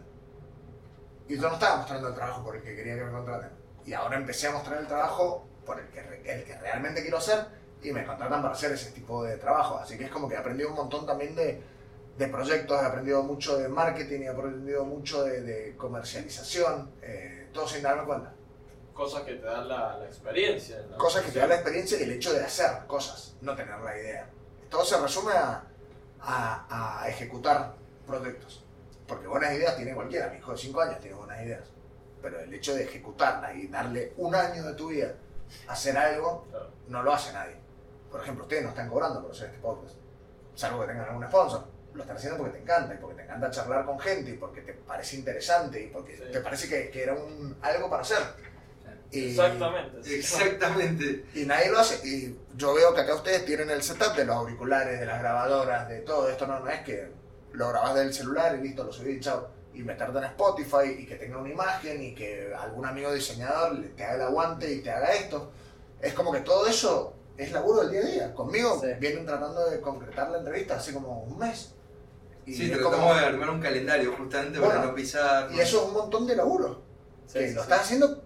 [1.28, 3.50] Y yo no estaba mostrando el trabajo por el que quería que me contraten.
[3.86, 7.46] Y ahora empecé a mostrar el trabajo por el que, el que realmente quiero hacer
[7.82, 9.78] y me contratan para hacer ese tipo de trabajo.
[9.78, 11.62] Así que es como que he aprendido un montón también de,
[12.18, 17.68] de proyectos, he aprendido mucho de marketing, he aprendido mucho de, de comercialización, eh, todo
[17.68, 18.34] sin darme cuenta.
[19.02, 20.78] Cosas que te dan la, la experiencia.
[20.90, 20.96] ¿no?
[20.98, 23.98] Cosas que te dan la experiencia y el hecho de hacer cosas, no tener la
[23.98, 24.30] idea.
[24.70, 25.64] Todo se resume a,
[26.22, 27.74] a, a ejecutar
[28.06, 28.64] proyectos.
[29.08, 31.64] Porque buenas ideas tiene cualquiera, mi hijo de 5 años tiene buenas ideas.
[32.22, 35.16] Pero el hecho de ejecutarlas y darle un año de tu vida
[35.68, 36.70] a hacer algo, Claro.
[36.88, 37.56] no lo hace nadie.
[38.12, 39.96] Por ejemplo, ustedes no están cobrando por hacer este podcast.
[40.54, 41.66] Salvo que tengan algún sponsor.
[41.96, 44.62] Lo están haciendo porque te encanta y porque te encanta charlar con gente y porque
[44.62, 46.24] te parece interesante y porque Sí.
[46.32, 48.20] te parece que, que era un, algo para hacer.
[49.12, 50.16] Y- Exactamente.
[50.16, 51.26] Exactamente.
[51.36, 52.08] y nadie lo hace.
[52.08, 55.88] Y yo veo que acá ustedes tienen el setup de los auriculares, de las grabadoras,
[55.90, 56.48] de todo esto.
[56.48, 57.12] No, no es que
[57.54, 59.50] lo grabás del celular y listo, lo subí, chao.
[59.74, 64.04] Y meterte en Spotify y que tenga una imagen y que algún amigo diseñador te
[64.04, 65.52] haga el aguante y te haga esto.
[66.02, 68.34] Es como que todo eso es laburo del día a día.
[68.34, 68.88] Conmigo Sí.
[69.00, 71.74] vienen tratando de concretar la entrevista hace como un mes.
[72.46, 75.50] Y Sí, es tratamos como- de armar un calendario justamente para Bueno, no pisar.
[75.52, 76.82] y eso es un montón de laburo.
[77.28, 77.64] Sí, que sí, lo sí.
[77.66, 78.24] estás haciendo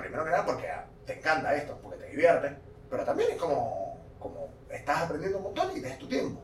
[0.00, 0.68] primero que nada porque
[1.06, 2.56] te encanta esto, porque te divierte,
[2.90, 6.42] pero también es como, como estás aprendiendo un montón y es tu tiempo.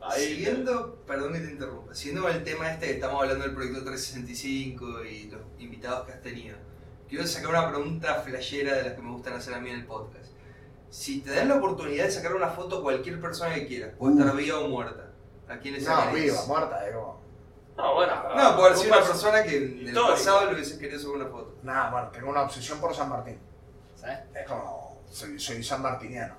[0.00, 3.84] Ahí Siguiendo, perdón que te interrumpa, siguiendo el tema este que estamos hablando del proyecto
[3.84, 6.58] 365 y los invitados que has tenido,
[7.08, 9.86] quiero sacar una pregunta flashera de las que me gustan hacer a mí en el
[9.86, 10.26] podcast.
[10.90, 14.18] Si te dan la oportunidad de sacar una foto cualquier persona que quieras, puede Uh.
[14.20, 15.10] estar viva o muerta,
[15.48, 17.23] ¿a quién le No, viva, muerta, es como...
[17.76, 18.14] No, bueno.
[18.36, 21.30] No, puede ser una un persona que en el pasado le hubiese querido subir una
[21.30, 21.56] foto.
[21.62, 23.38] Nada, bueno, tengo una obsesión por San Martín.
[23.96, 24.20] ¿Sabes?
[24.34, 26.36] Es como, soy, soy san martiniano.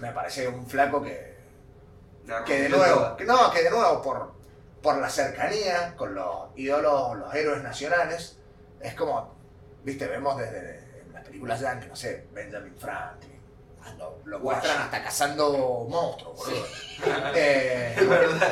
[0.00, 1.36] Me parece un flaco que,
[2.44, 4.32] que de nuevo, que no, que de nuevo por,
[4.82, 8.38] por la cercanía con los ídolos, los héroes nacionales,
[8.80, 9.34] es como,
[9.84, 13.40] viste, vemos desde las películas yankees, no sé, Benjamin Franklin,
[13.98, 16.64] lo, lo muestran hasta cazando monstruos, boludo.
[17.34, 17.96] Eh,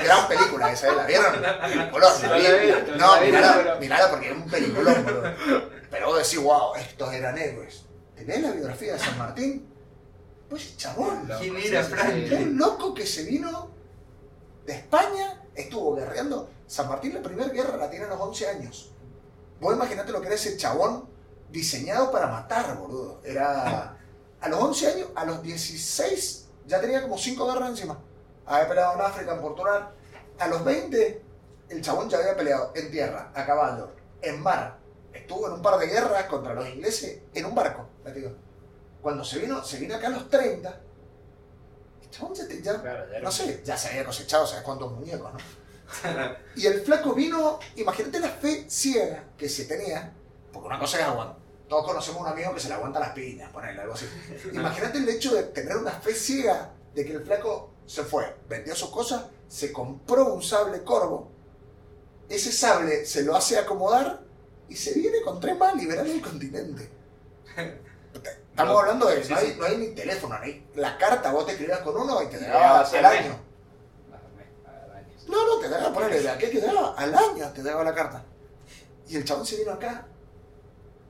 [0.05, 0.97] gran película esa, ¿eh?
[0.97, 1.35] ¿la vieron?
[1.35, 2.67] Sí, ¿la vi?
[2.67, 5.23] visto, no la mirala, pero- mirala porque es un peliculón, boludo.
[5.91, 7.85] Pero vos decís, wow, estos eran héroes.
[8.17, 9.69] ¿Tenés la biografía de San Martín?
[10.51, 12.33] Pues chabón, ¿Quién era Franklin?
[12.51, 13.71] un loco que se vino
[14.67, 16.51] de España, estuvo guerreando.
[16.67, 18.93] San Martín, la primera guerra la tiene a los 11 años.
[19.61, 21.09] Vos imaginate lo que era ese chabón
[21.51, 23.21] diseñado para matar, boludo.
[23.25, 23.97] Era.
[24.43, 27.99] A los 11 años, a los 16, ya tenía como 5 guerras encima.
[28.45, 29.91] Había peleado en África, en Portugal.
[30.41, 31.23] A los 20,
[31.69, 34.79] el chabón ya había peleado en tierra, a caballo, en mar.
[35.13, 38.33] Estuvo en un par de guerras contra los ingleses en un barco, metido.
[39.01, 40.81] Cuando se vino, se vino acá a los 30.
[42.03, 44.91] El chabón ya, ya Claro, ya era no sé, ya se había cosechado, ¿sabes cuántos
[44.91, 45.39] muñecos, no?
[46.57, 50.13] y el flaco vino, imagínate la fe ciega que se tenía,
[50.53, 51.42] porque una cosa es aguantar.
[51.73, 54.07] Todos conocemos a un amigo que se le aguanta las piñas, ponerle algo así.
[54.53, 58.77] Imagínate el hecho de tener una fe ciega de que el flaco se fue, vendió
[58.77, 61.31] sus cosas, se compró un sable corvo,
[62.29, 64.21] ese sable se lo hace acomodar
[64.69, 66.91] y se viene con tres más a liberar el continente.
[67.57, 69.57] Estamos No, hablando de que sí, no, hay, sí.
[69.59, 72.81] no hay ni teléfono, ni la carta, vos te escribías con uno y te llegaba
[72.83, 73.03] al mes.
[73.03, 73.41] año.
[75.27, 77.95] No, no, te daba, ponele, de aquí que te daba, al año te daba la
[77.95, 78.23] carta.
[79.09, 80.07] Y el chabón se vino acá,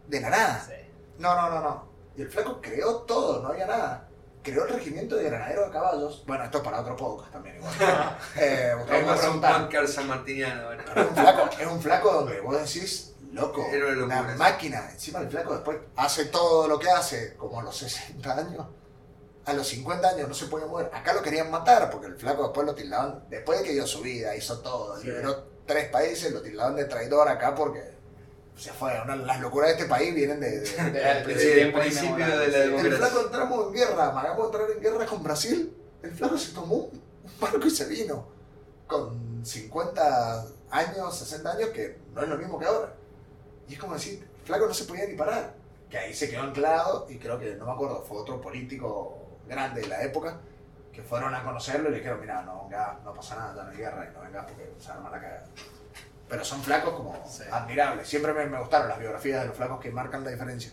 [0.06, 0.64] de la nada.
[0.66, 0.74] Sí.
[1.18, 1.92] No, no, no, no.
[2.16, 4.08] Y el flaco creó todo, no había nada.
[4.42, 6.24] Creó el regimiento de granaderos a caballos.
[6.26, 7.72] Bueno, esto es para otro podcast también igual.
[8.36, 8.74] eh,
[9.08, 13.64] hacer un podcast sanmartiniano pero es un flaco, es un flaco donde vos decís, loco,
[14.04, 14.90] una máquina.
[14.90, 18.66] Encima el flaco después hace todo lo que hace, como a los 60 años.
[19.44, 20.90] A los 50 años no se puede mover.
[20.92, 23.24] Acá lo querían matar porque el flaco después lo tildaban.
[23.28, 25.06] Después de que dio su vida, hizo todo, Sí.
[25.06, 27.80] liberó tres países, lo tildaban de traidor acá porque
[28.56, 28.92] se fue.
[29.02, 31.72] Una- las locuras de este país vienen de- de, De- del de- principio.
[31.80, 32.54] Principio de la sí.
[32.60, 32.96] El democracia.
[32.98, 35.76] flaco entramos en guerra, amagamos entrar en guerra con Brasil.
[36.02, 38.26] El flaco se tomó un un barco y se vino.
[38.86, 42.92] Con 50 años, 60 años, que no es lo mismo que ahora.
[43.68, 45.54] Y es como decir, el flaco no se podía ni parar.
[45.88, 49.82] Que ahí se quedó anclado y creo que, no me acuerdo, fue otro político grande
[49.82, 50.40] de la época
[50.92, 53.70] que fueron a conocerlo y le dijeron, mira, no vengas, no pasa nada, ya no
[53.70, 55.44] hay guerra y no vengas porque se arma la cagada.
[56.32, 57.42] Pero son flacos como Sí.
[57.52, 58.08] admirables.
[58.08, 60.72] Siempre me, me gustaron las biografías de los flacos que marcan la diferencia.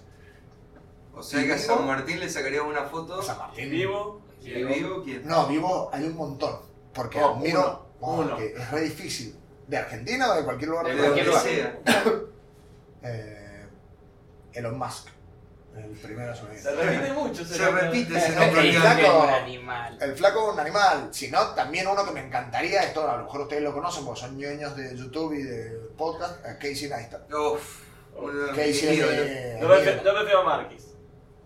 [1.14, 3.22] O sea que a San Martín le sacaría una foto.
[3.22, 3.70] San Martín.
[3.70, 4.22] Vivo.
[4.41, 5.28] ¿Y vivo quién?
[5.28, 6.62] No, vivo hay un montón.
[6.93, 7.89] Porque Oh, admiro.
[7.99, 8.38] uno, oh, uno.
[8.38, 9.38] que es re difícil.
[9.68, 11.39] ¿De Argentina o de cualquier lugar De De cualquier mundo?
[11.41, 11.80] sea.
[13.03, 13.68] Eh,
[14.53, 15.07] Elon Musk.
[15.86, 17.46] El primero se me Se repite mucho.
[17.46, 18.70] Se repite ese nombre.
[18.70, 19.98] el flaco- un animal.
[20.02, 21.10] El flaco es un animal.
[21.12, 24.22] Si no, también uno que me encantaría, esto a lo mejor ustedes lo conocen porque
[24.22, 27.32] son ñoños de YouTube y de podcast, a Casey Neistat.
[27.34, 27.82] Uf,
[28.16, 30.04] uno de mis Casey Yo prefiero, ídolo.
[30.04, 30.86] yo prefiero a Marquis.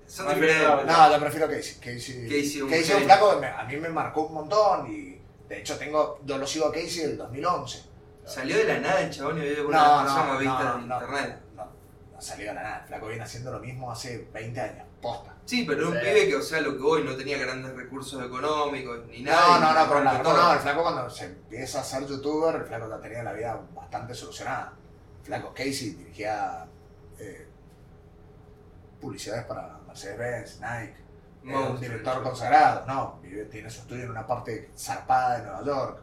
[0.06, 0.86] Son diferentes.
[0.86, 1.76] No, yo prefiero Casey.
[1.76, 4.88] Casey, Casey, un Casey es un flaco que me- a mí me marcó un montón
[4.92, 5.20] y
[5.50, 7.84] de hecho tengo, yo lo sigo a Casey del 2011.
[8.26, 10.88] Salió de la nada el chabón y No, una no, persona no, vista no, en
[10.88, 10.96] no.
[11.02, 11.38] internet.
[12.24, 12.80] No, no salió de la nada.
[12.82, 14.86] El flaco viene haciendo lo mismo hace 20 años.
[15.02, 15.36] Posta.
[15.46, 16.00] Sí, pero era un Sí.
[16.02, 19.58] pibe que, o sea, lo que hoy no tenía grandes recursos económicos ni No, nada.
[19.58, 20.44] y no, no, pero el flaco todo.
[20.44, 20.54] no.
[20.54, 24.14] El flaco cuando se empieza a ser youtuber, el flaco ya tenía la vida bastante
[24.16, 24.74] solucionada.
[25.20, 26.66] El flaco Casey dirigía
[27.20, 27.48] eh,
[29.02, 31.04] publicidades para Mercedes-Benz, Nike.
[31.46, 35.64] Era un director consagrado, no, vive, tiene su estudio en una parte zarpada de Nueva
[35.66, 36.00] York.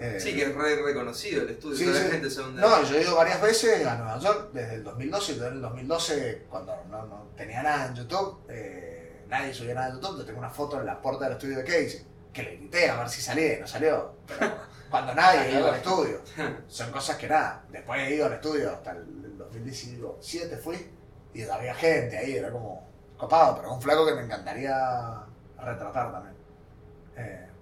[0.00, 1.76] Eh, Sí, que es re reconocido el estudio.
[1.76, 2.04] Sí, toda sí.
[2.04, 4.84] la gente sabe dónde No, yo he ido varias veces a Nueva York desde el
[4.84, 5.36] 2012.
[5.36, 9.88] Yo en el 2012, cuando no, no tenía nada en YouTube, eh, nadie subía nada
[9.88, 12.56] en YouTube, yo tengo una foto en la puerta del estudio de Casey, que le
[12.56, 14.14] grité a ver si salía y no salió.
[14.26, 14.50] Pero
[14.90, 16.20] cuando nadie iba al estudio,
[16.68, 17.64] son cosas que nada.
[17.68, 20.90] Después he ido al estudio hasta el, el 2017 fui
[21.32, 25.22] y había gente ahí, era como copado, pero es un flaco que me encantaría
[25.58, 26.39] retratar también.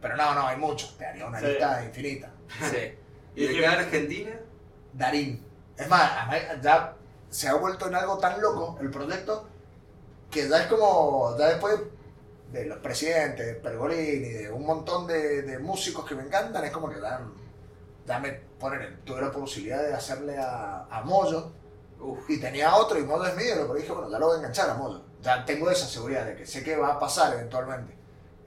[0.01, 1.46] Pero no, no, hay muchos, te haría una Sí.
[1.46, 2.30] lista infinita.
[2.70, 2.94] Sí.
[3.34, 4.30] ¿Y de acá a Argentina?
[4.92, 5.44] Darín.
[5.76, 6.11] Es más,
[6.62, 6.94] ya
[7.30, 9.46] se ha vuelto en algo tan loco el proyecto
[10.30, 11.78] que ya es como, ya después
[12.53, 16.70] de los presidentes, de Pergolini, de un montón de, de músicos que me encantan, es
[16.70, 17.20] como que ya,
[18.07, 21.53] ya me ponen, tuve la posibilidad de hacerle a, a Moyo
[22.01, 24.38] Uf, y tenía otro y Moyo es mío, pero dije, bueno, ya lo voy a
[24.38, 25.03] enganchar a Moyo.
[25.20, 27.92] Ya tengo esa seguridad de que sé que va a pasar eventualmente.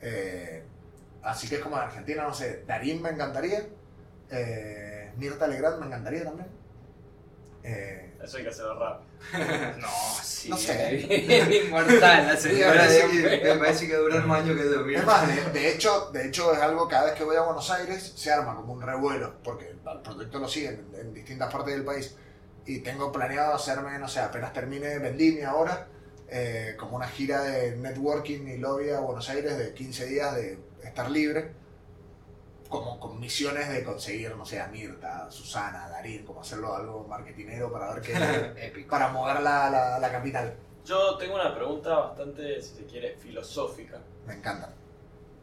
[0.02, 0.64] Eh,
[1.24, 3.68] así que es como en Argentina, no sé, Darín me encantaría,
[4.30, 6.48] eh, Mirta Legrand me encantaría también.
[7.64, 9.12] Eh, Eso hay que hacerlo rápido.
[9.80, 9.88] No,
[10.24, 10.50] sí.
[10.50, 11.06] No sé.
[11.28, 14.64] Bien inmortal la me, señora parece de que, me parece que dura más años que
[14.64, 14.98] dormir.
[14.98, 17.70] es más, de, de hecho, de hecho es algo cada vez que voy a Buenos
[17.70, 21.74] Aires se arma como un revuelo, porque el proyecto lo siguen en, en distintas partes
[21.76, 22.16] del país.
[22.66, 25.88] Y tengo planeado hacerme, no sé, apenas termine Vendimia ahora,
[26.28, 30.58] eh, como una gira de networking y lobby a Buenos Aires de 15 días de
[30.92, 31.52] estar libre,
[32.70, 36.74] como con misiones de conseguir, no sé, a Mirta, a Susana, a Darín, como hacerlo
[36.74, 38.14] algo marketinero para ver qué,
[38.68, 38.90] Épico.
[38.90, 40.54] para mover la, la, la capital.
[40.86, 44.00] Yo tengo una pregunta bastante, si se quiere, filosófica.
[44.26, 44.74] Me encantan.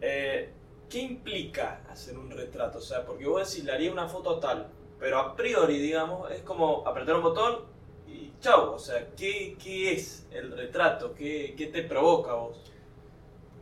[0.01, 0.53] Eh,
[0.89, 2.79] ¿Qué implica hacer un retrato?
[2.79, 4.69] O sea, porque vos decís, le haría una foto tal,
[4.99, 7.59] pero a priori, digamos, es como apretar un botón
[8.07, 8.73] y chau.
[8.73, 11.15] O sea, ¿qué, qué es el retrato?
[11.15, 12.59] ¿Qué, ¿Qué te provoca vos?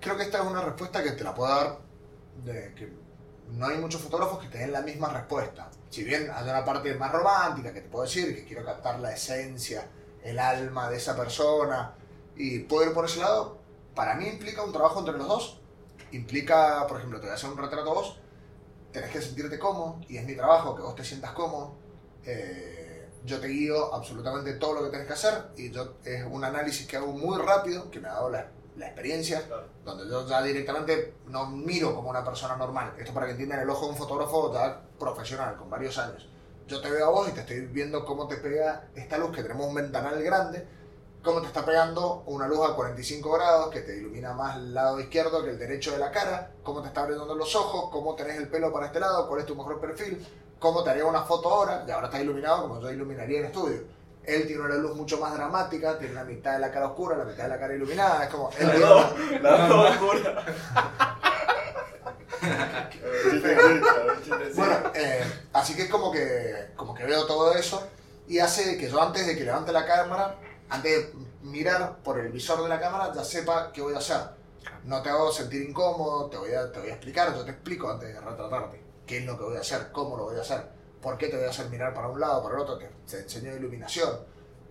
[0.00, 1.86] Creo que esta es una respuesta que te la puedo dar
[2.44, 2.92] que
[3.52, 5.70] no hay muchos fotógrafos que te la misma respuesta.
[5.88, 9.12] Si bien hay una parte más romántica que te puedo decir, que quiero captar la
[9.12, 9.88] esencia,
[10.22, 11.94] el alma de esa persona
[12.36, 13.58] y puedo ir por ese lado,
[13.94, 15.60] para mí implica un trabajo entre los dos.
[16.12, 18.18] Implica, por ejemplo, te voy a hacer un retrato vos,
[18.92, 21.76] tenés que sentirte cómodo y es mi trabajo que vos te sientas cómodo.
[22.24, 26.44] Eh, yo te guío absolutamente todo lo que tenés que hacer y yo es un
[26.44, 29.64] análisis que hago muy rápido, que me ha dado la, la experiencia Claro.
[29.84, 32.92] donde yo ya directamente no miro como una persona normal.
[32.98, 36.28] Esto para que entiendan el ojo de un fotógrafo ya profesional, con varios años.
[36.66, 39.42] Yo te veo a vos y te estoy viendo cómo te pega esta luz, que
[39.42, 40.66] tenemos un ventanal grande,
[41.22, 45.00] cómo te está pegando una luz a 45 grados, que te ilumina más el lado
[45.00, 48.36] izquierdo que el derecho de la cara, cómo te está abriendo los ojos, cómo tenés
[48.36, 50.26] el pelo para este lado, cuál es tu mejor perfil,
[50.58, 53.95] cómo te haría una foto ahora, y ahora está iluminado como yo iluminaría en estudio.
[54.26, 57.24] Él tiene una luz mucho más dramática, tiene la mitad de la cara oscura, la
[57.24, 58.50] mitad de la cara iluminada, es como...
[58.58, 60.44] él tiene una- La dos oscura.
[64.54, 67.86] Bueno, eh, así que es como que, como que veo todo eso
[68.28, 70.36] y hace que yo antes de que levante la cámara,
[70.68, 71.12] antes de
[71.42, 74.18] mirar por el visor de la cámara, ya sepa qué voy a hacer.
[74.84, 77.90] No te hago sentir incómodo, te voy a, te voy a explicar, yo te explico
[77.90, 80.62] antes de retratarte qué es lo que voy a hacer, cómo lo voy a hacer,
[81.02, 83.18] por qué te voy a hacer mirar para un lado, para el otro, te, te
[83.20, 84.10] enseño iluminación.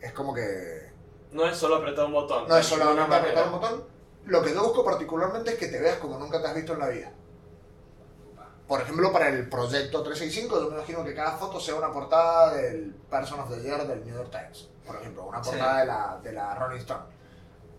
[0.02, 0.92] Es como que
[1.32, 2.48] No es solo apretar un botón.
[2.48, 3.84] no es solamente apretar un botón.
[4.26, 6.80] Lo que yo busco particularmente es que te veas como nunca te has visto en
[6.80, 7.12] la vida.
[8.68, 12.54] Por ejemplo, para el proyecto 365, yo me imagino que cada foto sea una portada
[12.56, 14.70] del Person of the Year del New York Times.
[14.86, 15.52] Por ejemplo, una Sí.
[15.52, 17.04] portada de, la, de la Rolling Stone.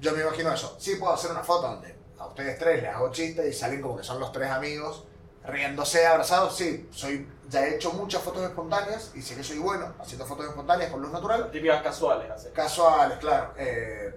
[0.01, 0.76] Yo me imagino eso.
[0.78, 3.97] Sí, puedo hacer una foto donde a ustedes tres les hago chistes y salen como
[3.97, 5.05] que son los tres amigos
[5.47, 6.57] riéndose, abrazados.
[6.57, 10.47] Sí, soy, ya he hecho muchas fotos espontáneas y sé que soy bueno haciendo fotos
[10.47, 11.51] espontáneas con luz natural.
[11.51, 12.51] Típicas casuales, hace.
[12.53, 13.53] Casuales, claro.
[13.57, 14.14] eh,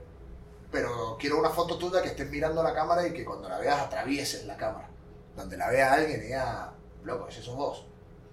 [0.72, 3.80] pero quiero una foto tuya que estés mirando la cámara y que cuando la veas
[3.80, 4.88] atravieses la cámara.
[5.36, 6.74] Donde la vea alguien y diga,
[7.04, 7.88] loco, ese sos vos.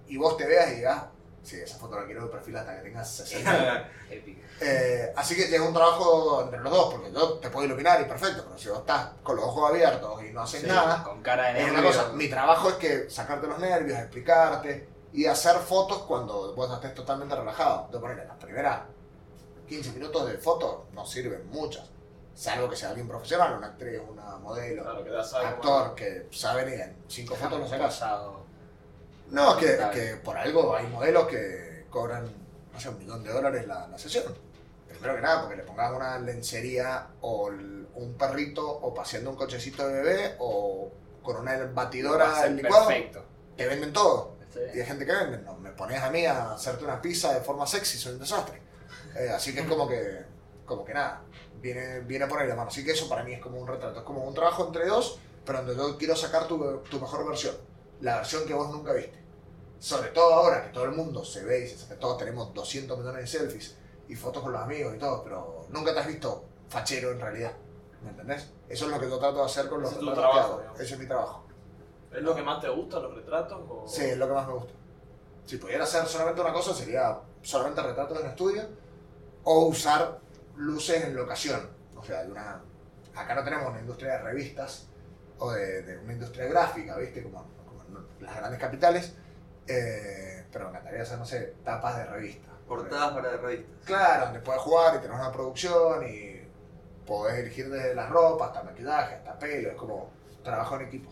[0.06, 1.04] Y vos te veas y digas,
[1.42, 3.90] sí, esa foto la quiero de perfil hasta que tengas 60.
[4.10, 4.40] Épico.
[4.60, 8.04] Eh, así que es un trabajo entre los dos, porque yo te puedo iluminar y
[8.04, 10.66] perfecto, pero si vos estás con los ojos abiertos y no haces Sí.
[10.66, 12.08] nada, Con cara de es una cosa.
[12.14, 17.34] Mi trabajo es que sacarte los nervios, explicarte y hacer fotos cuando vos estés totalmente
[17.36, 17.88] relajado.
[17.92, 18.80] De poner las primeras
[19.68, 21.84] 15 minutos de foto no sirven muchas.
[22.34, 26.80] Salvo que sea alguien profesional, una actriz, una modelo, Claro, que actor, que saben y
[26.80, 27.86] en cinco fotos lo sacas.
[27.94, 28.40] pasado.
[29.30, 32.24] No, es que, por algo hay modelos que cobran,
[32.72, 34.24] no sé, un millón de dólares la, la sesión.
[34.98, 39.36] Primero que nada, porque le pongas una lencería o el- un perrito o paseando un
[39.36, 40.90] cochecito de bebé o
[41.22, 43.24] con una a batidora en licuado, perfecto.
[43.56, 44.36] te venden todo.
[44.52, 44.60] Sí.
[44.74, 47.40] Y hay gente que vende, no, me pones a mí a hacerte una pizza de
[47.40, 48.62] forma sexy, soy un desastre.
[49.18, 50.24] Eh, así que es como que,
[50.64, 51.22] como que nada,
[51.60, 52.68] viene, viene por ahí la mano.
[52.68, 55.18] Así que eso para mí es como un retrato, es como un trabajo entre dos,
[55.44, 56.58] pero donde yo quiero sacar tu,
[56.90, 57.54] tu mejor versión,
[58.00, 59.24] la versión que vos nunca viste.
[59.78, 63.20] Sobre todo ahora que todo el mundo se ve y se todos tenemos 200 millones
[63.22, 63.76] de selfies
[64.08, 67.52] y fotos con los amigos y todo, pero nunca te has visto fachero en realidad.
[68.02, 68.52] ¿Me entendés?
[68.68, 70.32] Eso es lo que yo trato de hacer con los Ese es tu retratos que
[70.34, 70.60] trabajo, hago.
[70.60, 70.80] digamos.
[70.80, 71.46] Ese es mi trabajo.
[72.12, 73.60] ¿Es lo que más te gusta, los retratos?
[73.68, 73.84] O...
[73.88, 74.72] Sí, es lo que más me gusta.
[75.44, 78.62] Si pudiera hacer solamente una cosa, sería solamente retratos en estudio
[79.44, 80.18] o usar
[80.56, 81.68] luces en locación.
[81.96, 82.60] O sea, de una...
[83.14, 84.88] acá no tenemos una industria de revistas
[85.38, 87.22] o de, de una industria gráfica, ¿viste?
[87.22, 89.14] Como, como en las grandes capitales.
[89.68, 92.54] Eh, pero me encantaría hacer, no sé, tapas de revistas.
[92.68, 93.70] Portadas para revistas.
[93.84, 96.40] Claro, donde puedes jugar y tener una producción y
[97.06, 99.68] podés elegir desde la ropa hasta maquillaje, hasta pelo.
[99.70, 100.10] Es como
[100.42, 101.10] trabajo en equipo.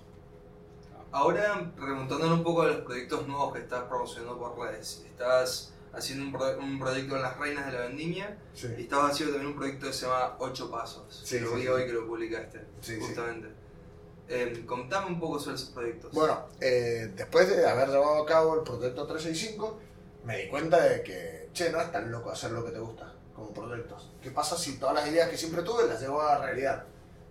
[1.12, 6.24] Ahora, remontándonos un poco a los proyectos nuevos que estás promocionando por redes, estás haciendo
[6.24, 8.66] un, pro- un proyecto en las reinas de la vendimia Sí.
[8.76, 11.22] y estabas haciendo también un proyecto que se llama Ocho Pasos.
[11.24, 11.68] Sí, lo vi sí.
[11.68, 12.64] hoy que lo publicaste,
[12.98, 13.48] justamente.
[14.28, 16.10] Eh, contame un poco sobre esos proyectos.
[16.12, 19.78] Bueno, eh, después de haber llevado a cabo el proyecto 365,
[20.24, 23.10] me di cuenta de que, che, no es tan loco hacer lo que te gusta
[23.34, 24.12] como proyectos.
[24.20, 26.84] ¿Qué pasa si todas las ideas que siempre tuve las llevo a la realidad?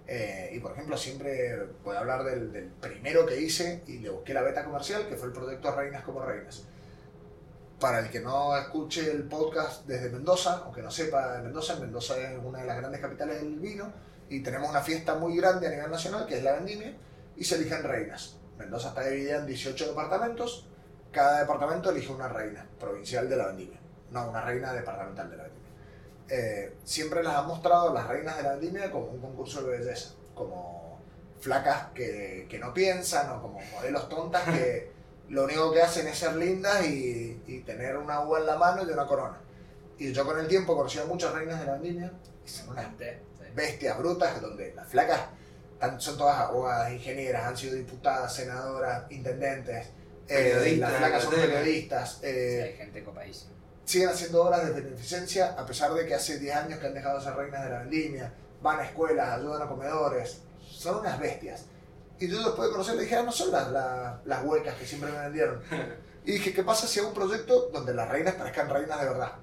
[0.08, 4.10] Eh, y por ejemplo, siempre voy a hablar del, del primero que hice y le
[4.10, 6.64] busqué la beta comercial, que fue el proyecto Reinas como Reinas.
[7.80, 12.18] Para el que no escuche el podcast desde Mendoza, aunque no sepa de Mendoza, Mendoza
[12.18, 13.92] es una de las grandes capitales del vino
[14.30, 16.96] y tenemos una fiesta muy grande a nivel nacional, que es la vendimia,
[17.36, 18.38] y se eligen reinas.
[18.58, 20.68] Mendoza está dividida en 18 departamentos,
[21.12, 23.80] cada departamento elige una reina provincial de la vendimia,
[24.14, 25.70] no una reina departamental de la vendimia.
[26.30, 30.12] Eh, siempre las han mostrado las reinas de la vendimia como un concurso de belleza,
[30.34, 31.00] como
[31.40, 34.92] flacas que, que no piensan o como modelos tontas que
[35.30, 38.84] lo único que hacen es ser lindas y, y tener una uva en la mano
[38.88, 39.38] y una corona.
[39.98, 42.12] Y yo con el tiempo conocí a muchas reinas de la vendimia
[42.46, 43.06] y son unas Sí.
[43.56, 45.22] bestias brutas, donde las flacas
[46.00, 49.88] son todas abogadas, ingenieras, han sido diputadas, senadoras, intendentes,
[50.30, 53.52] eh, Periodistas, las flacas son periodistas, Sí, eh, hay gente copadísima.
[53.86, 57.20] Siguen haciendo obras de beneficencia a pesar de que hace 10 años que han dejado
[57.20, 61.66] de ser reinas de la vendimia, van a escuelas, ayudan a comedores, son unas bestias.
[62.20, 65.12] Y yo después de conocerlas dije, ah, no son las, las, las huecas que siempre
[65.12, 65.62] me vendieron.
[66.26, 69.34] Y dije, ¿qué pasa si hago un proyecto donde las reinas parezcan reinas de verdad?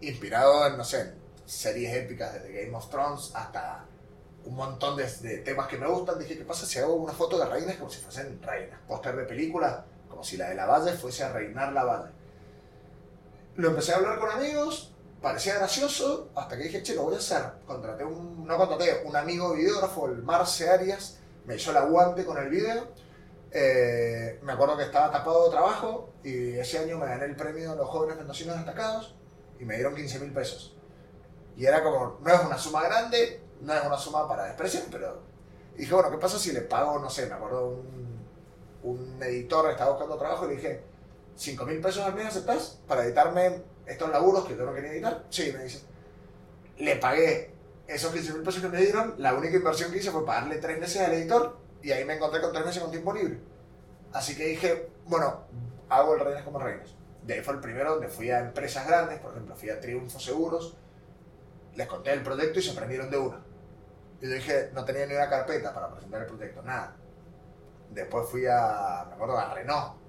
[0.00, 1.14] Inspirado en, no sé,
[1.44, 3.86] series épicas desde Game of Thrones hasta
[4.44, 6.18] un montón de, de temas que me gustan.
[6.18, 8.80] Dije, ¿qué pasa si hago una foto de reinas como si fuesen reinas?
[8.88, 12.10] Póster de película, como si la de la Valle fuese a reinar la Valle.
[13.56, 14.92] Lo empecé a hablar con amigos,
[15.22, 17.42] parecía gracioso, hasta que dije, che, lo voy a hacer.
[17.66, 22.36] Contraté un, no contraté, un amigo videógrafo, el Marce Arias, me hizo el aguante con
[22.38, 22.88] el video.
[23.52, 27.70] Eh, me acuerdo que estaba tapado de trabajo y ese año me gané el premio
[27.70, 29.14] de los jóvenes mendocinos destacados
[29.60, 30.76] y me dieron 15 mil pesos.
[31.56, 35.22] Y era como, no es una suma grande, no es una suma para despreciar, pero
[35.76, 38.26] dije, bueno, ¿qué pasa si le pago, no sé, me acuerdo un,
[38.82, 40.82] un editor estaba buscando trabajo y le dije,
[41.36, 45.24] 5 mil pesos al mes aceptás para editarme estos laburos que yo no quería editar?
[45.30, 45.82] Sí, me dice.
[46.78, 47.54] Le pagué
[47.86, 50.80] esos 15 mil pesos que me dieron, la única inversión que hice fue pagarle 3
[50.80, 53.38] meses al editor y ahí me encontré con 3 meses con tiempo libre.
[54.12, 55.42] Así que dije, bueno,
[55.88, 56.94] hago el Reinas como Reinas.
[57.22, 60.20] De ahí fue el primero donde fui a empresas grandes, por ejemplo, fui a Triunfo
[60.20, 60.76] Seguros,
[61.74, 63.42] les conté el proyecto y se prendieron de una.
[64.20, 66.96] Y yo dije, no tenía ni una carpeta para presentar el proyecto, nada.
[67.90, 70.03] Después fui a, me acuerdo, a Renault.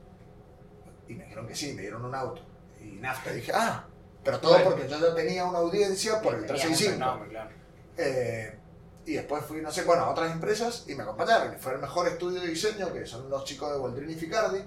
[1.07, 2.41] Y me dijeron que sí, me dieron un auto.
[2.81, 3.85] Y nafta, dije, ah,
[4.23, 4.71] pero todo Bueno.
[4.71, 6.93] porque yo ya tenía una audiencia por el Teníamos 365.
[6.93, 7.49] un nombre, claro.
[7.97, 8.59] Eh,
[9.05, 11.55] y después fui, no sé, bueno, a otras empresas y me acompañaron.
[11.59, 14.59] Fue el mejor estudio de diseño, que son los chicos de Waldrini y Ficardi.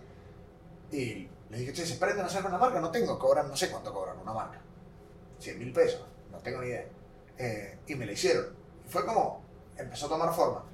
[0.92, 2.80] Y les dije, che, ¿se prenden a hacer una marca?
[2.80, 4.60] No tengo, cobran, no sé cuánto cobran una marca.
[5.40, 6.86] 100 mil pesos, no tengo ni idea.
[7.36, 8.46] Eh, y me la hicieron.
[8.86, 9.42] Y fue como,
[9.76, 10.64] empezó a tomar forma.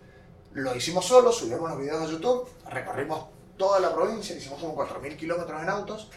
[0.53, 5.17] Lo hicimos solos, subimos los videos a YouTube, recorrimos toda la provincia, hicimos como 4.000
[5.17, 6.11] kilómetros en autos.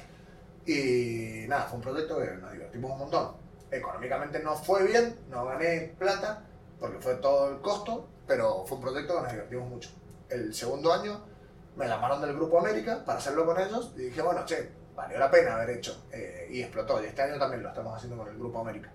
[0.65, 3.31] Y nada, fue un proyecto que nos divertimos un montón.
[3.71, 6.43] Económicamente no fue bien, no gané plata,
[6.79, 9.89] porque fue todo el costo, pero fue un proyecto que nos divertimos mucho.
[10.29, 11.21] El segundo año
[11.75, 15.31] me llamaron del Grupo América para hacerlo con ellos y dije, bueno, che, valió la
[15.31, 16.05] pena haber hecho.
[16.11, 17.01] eh, y explotó.
[17.01, 18.91] Y este año también lo estamos haciendo con el Grupo América.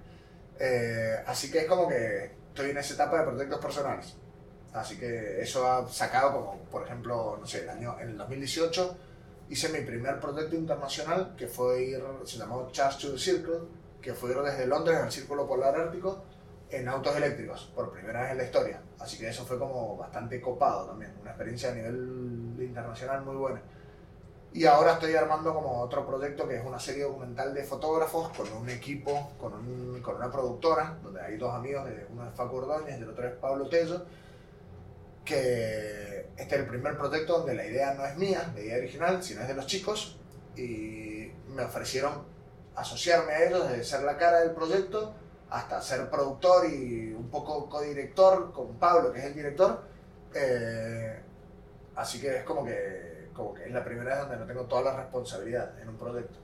[0.58, 4.16] Eh, así que es como que estoy en esa etapa de proyectos personales.
[4.72, 8.96] Así que eso ha sacado como, por ejemplo, no sé, el año, en el 2018
[9.50, 13.58] hice mi primer proyecto internacional que fue ir, se llamó Charge to the Circle,
[14.00, 16.22] que fue ir desde Londres al Círculo Polar Ártico
[16.70, 18.80] en autos eléctricos, por primera vez en la historia.
[18.98, 23.60] Así que eso fue como bastante copado también, una experiencia a nivel internacional muy buena.
[24.54, 28.50] Y ahora estoy armando como otro proyecto que es una serie documental de fotógrafos con
[28.52, 32.98] un equipo, con, un- con una productora, donde hay dos amigos, uno es Facu Ordóñez
[32.98, 34.02] y el otro es Pablo Tello,
[35.24, 39.22] que este es el primer proyecto donde la idea no es mía, la idea original,
[39.22, 40.18] sino es de los chicos,
[40.56, 42.24] y me ofrecieron
[42.74, 45.14] asociarme a ellos, de ser la cara del proyecto,
[45.50, 49.82] hasta ser productor y un poco codirector con Pablo, que es el director.
[50.34, 51.20] Eh,
[51.94, 54.82] así que es como que, como que es la primera vez donde no tengo toda
[54.82, 56.38] la responsabilidad en un proyecto.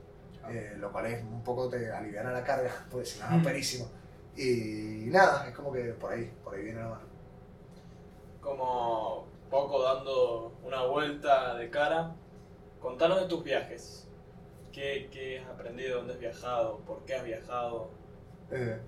[0.50, 3.90] Eh, lo cual es un poco te aliviana la carga, porque si no es perísimo.
[4.36, 7.07] Y nada, es como que por ahí, por ahí viene la mano.
[8.52, 12.14] Como poco dando una vuelta de cara,
[12.80, 14.08] contanos de tus viajes.
[14.72, 15.98] ¿Qué, qué has aprendido?
[15.98, 16.78] ¿Dónde has viajado?
[16.86, 17.90] ¿Por qué has viajado?
[18.50, 18.80] Eh,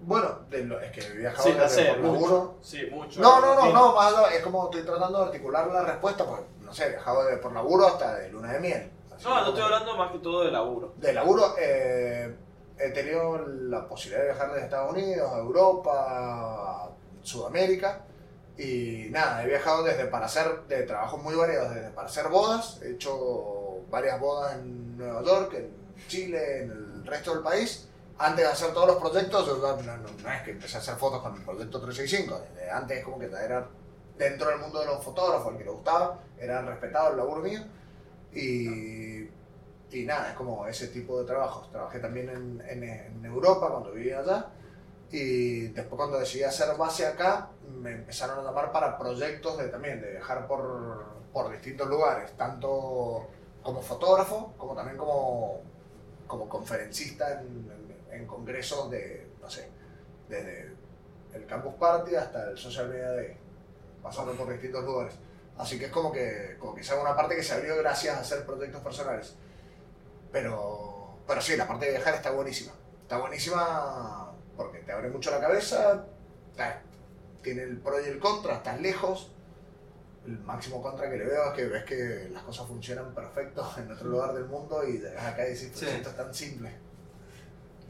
[0.00, 2.12] bueno, de lo- es que he viajado Sí, desde sé, por mucho.
[2.14, 2.54] laburo.
[2.62, 3.20] Sí, mucho.
[3.20, 6.72] No, no, no, no, más es como estoy tratando de articular la respuesta, pues no
[6.72, 8.90] sé, he viajado de, por laburo hasta de luna de miel.
[9.22, 10.94] No, no estoy hablando más que todo de laburo.
[10.96, 12.34] De laburo, eh,
[12.78, 15.92] he tenido la posibilidad de viajar desde Estados Unidos, a Europa,
[16.86, 16.90] a
[17.22, 18.06] Sudamérica.
[18.62, 22.78] Y nada, he viajado desde para hacer, de trabajos muy variados, desde para hacer bodas.
[22.82, 25.70] He hecho varias bodas en Nueva York, en
[26.08, 27.88] Chile, en el resto del país.
[28.18, 30.96] Antes de hacer todos los proyectos, yo no, no- no es que empecé a hacer
[30.96, 32.40] fotos con el proyecto 365.
[32.54, 33.66] Desde antes como que era
[34.18, 37.60] dentro del mundo de los fotógrafos, el que le gustaba, era respetado el laburo mío.
[38.34, 39.28] Y
[39.92, 41.68] y nada, es como ese tipo de trabajos.
[41.72, 44.46] Trabajé también en, en- en Europa cuando vivía allá.
[45.10, 50.00] Y después cuando decidí hacer base acá, me empezaron a llamar para proyectos de también,
[50.00, 53.26] de viajar por, por distintos lugares, tanto
[53.62, 55.60] como fotógrafo, como también como,
[56.26, 57.48] como conferencista en,
[58.10, 59.68] en- en congresos de, no sé,
[60.28, 60.72] desde
[61.34, 63.36] el Campus Party hasta el Social Media Day,
[64.02, 65.14] pasando por distintos lugares.
[65.58, 68.20] Así que es como que, como que es una parte que se abrió gracias a
[68.20, 69.34] hacer proyectos personales.
[70.32, 72.72] Pero, pero sí, la parte de viajar está buenísima.
[73.02, 74.29] Está buenísima
[74.60, 76.04] porque te abre mucho la cabeza,
[77.42, 79.32] tiene el pro y el contra, estás lejos.
[80.26, 83.90] El máximo contra que le veo es que ves que las cosas funcionan perfecto en
[83.90, 85.86] otro lugar del mundo y llegas acá y pues Sí.
[85.86, 86.70] esto es tan simple.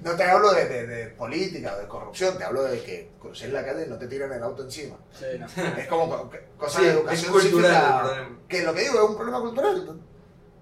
[0.04, 3.52] No te hablo de, de- de política o de corrupción, te hablo de que cruces
[3.52, 4.96] la calle y no te tiran el auto encima.
[5.12, 5.46] Sí, no.
[5.76, 9.40] Es como co- cosas Sí, de educación cultural que lo que digo es un problema
[9.40, 10.00] cultural.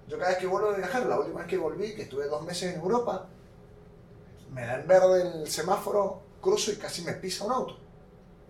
[0.07, 2.41] Yo cada vez que vuelvo a viajar, la última vez que volví, que estuve dos
[2.43, 3.27] meses en Europa,
[4.51, 7.77] me da en verde el semáforo, cruzo y casi me pisa un auto.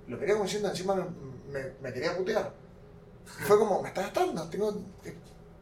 [0.07, 1.03] Lo quería como diciendo, encima me,
[1.51, 2.51] me- me quería putear.
[3.39, 4.71] Y fue como, me está gastando, tengo...
[5.05, 5.15] eh,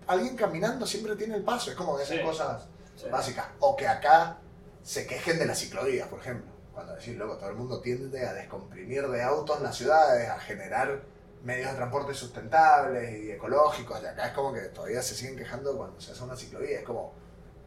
[0.08, 2.24] Alguien caminando siempre tiene el paso, es como de esas Sí.
[2.24, 2.64] cosas
[2.96, 3.10] Sí.
[3.12, 3.46] básicas.
[3.60, 4.38] O que acá
[4.82, 6.50] se quejen de las ciclovías, por ejemplo.
[6.74, 11.02] Cuando decís, loco, todo el mundo tiende a descomprimir de autos las ciudades, a generar
[11.44, 14.00] medios de transporte sustentables y ecológicos.
[14.02, 16.80] Y acá es como que todavía se siguen quejando cuando se hace una ciclovía.
[16.80, 17.12] Es como,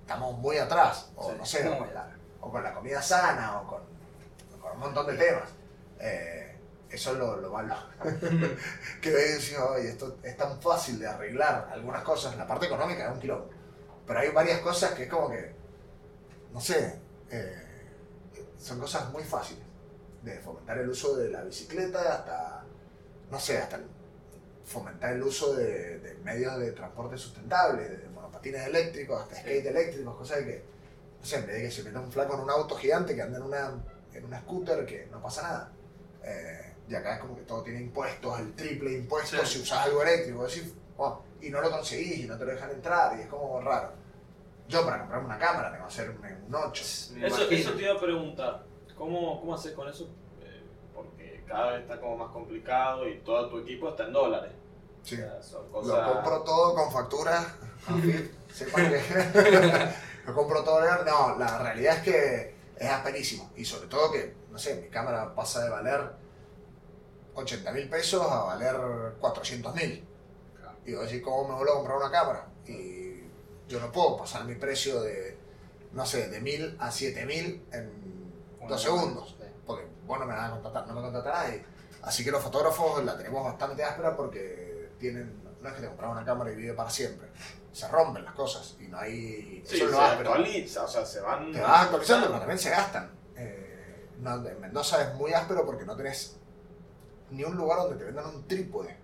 [0.01, 1.11] estamos muy atrás.
[1.17, 2.09] O Sí, no sé, o muy con, la,
[2.41, 3.83] o con la comida sana, o con,
[4.73, 5.51] un montón de temas.
[5.99, 6.57] Eh,
[6.91, 7.75] eso es lo, lo malo.
[9.01, 12.37] que ves y esto es tan fácil de arreglar algunas cosas.
[12.37, 13.49] La parte económica es un quilombo.
[14.07, 15.53] Pero hay varias cosas que es como que,
[16.53, 17.63] no sé, eh,
[18.59, 19.65] son cosas muy fáciles.
[20.23, 22.65] De fomentar el uso de la bicicleta hasta,
[23.31, 23.89] no sé, hasta el-
[24.65, 30.17] fomentar el uso de, de medios de transporte sustentables, de monopatines eléctricos, hasta skate eléctricos,
[30.17, 30.65] cosas de que,
[31.21, 33.23] no sé, en vez de que se meta un flaco en un auto gigante que
[33.23, 33.73] anda en una,
[34.15, 35.73] en una scooter, que no pasa nada.
[36.25, 39.47] Eh, y acá es como que todo tiene impuestos, el triple impuesto Sí.
[39.59, 42.71] si usas algo eléctrico, decís, "Oh", y no lo conseguís y no te lo dejan
[42.71, 43.93] entrar, y es como raro.
[44.69, 46.85] Yo para comprarme una cámara tengo que hacerme un 8.
[47.15, 48.65] Me Eso, eso te iba a preguntar.
[48.97, 50.05] ¿Cómo, cómo haces con eso?
[50.43, 50.63] Eh,
[50.95, 54.53] porque cada vez está como más complicado y todo tu equipo está en dólares.
[55.03, 55.15] Sí.
[55.17, 57.41] O sea, son Lo compro todo con factura.
[57.89, 59.01] AFIP, sepan que
[60.35, 60.81] compro todo.
[61.05, 63.51] No, la realidad es que es asperísimo.
[63.57, 66.13] Y sobre todo que, no sé, mi cámara pasa de valer
[67.35, 68.77] 80 mil pesos a valer
[69.21, 70.07] 400 mil.
[70.85, 72.47] Y yo decir, ¿cómo me vuelvo a comprar una cámara?
[72.67, 73.23] Y
[73.69, 75.37] yo no puedo pasar mi precio de,
[75.93, 77.91] no sé, de mil a 7 mil en
[78.69, 79.37] dos segundos.
[79.39, 79.47] Sí.
[79.67, 81.65] Porque vos no me vas a contratar, no me contrata nadie.
[82.03, 86.11] Así que los fotógrafos la tenemos bastante áspera porque tienen, no es que te compras
[86.13, 87.29] una cámara y vive para siempre.
[87.73, 89.63] Se rompen las cosas y no hay...
[89.67, 91.53] Sí, eso es se actualiza, o sea, se van...
[91.53, 93.11] Te vas actualizando, pero también se gastan.
[93.37, 96.37] Eh, no, en Mendoza es muy áspero porque no tenés
[97.31, 98.97] ni un lugar donde te vendan un trípode.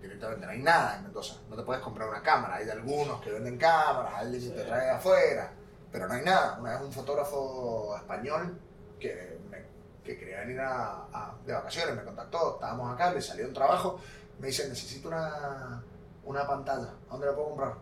[0.00, 1.36] Directamente, no hay nada en Mendoza.
[1.48, 2.56] No te puedes comprar una cámara.
[2.56, 4.66] Hay de algunos que venden cámaras, alguien que te Sí.
[4.68, 5.52] trae de afuera.
[5.92, 6.58] Pero no hay nada.
[6.60, 8.58] Una vez un fotógrafo español
[8.98, 9.64] que, me-
[10.04, 12.54] que quería venir a, a- de vacaciones me contactó.
[12.54, 14.00] Estábamos acá, le salió un trabajo.
[14.38, 15.82] Me dice, necesito una,
[16.24, 16.88] una pantalla.
[17.08, 17.74] ¿A dónde la puedo comprar?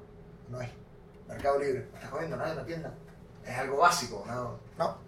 [0.48, 0.72] No hay.
[1.28, 1.86] Mercado Libre.
[1.92, 2.36] ¿Me estás jodiendo?
[2.36, 2.94] No hay en la tienda.
[3.44, 4.58] Es algo básico, ¿no?
[4.78, 4.98] No.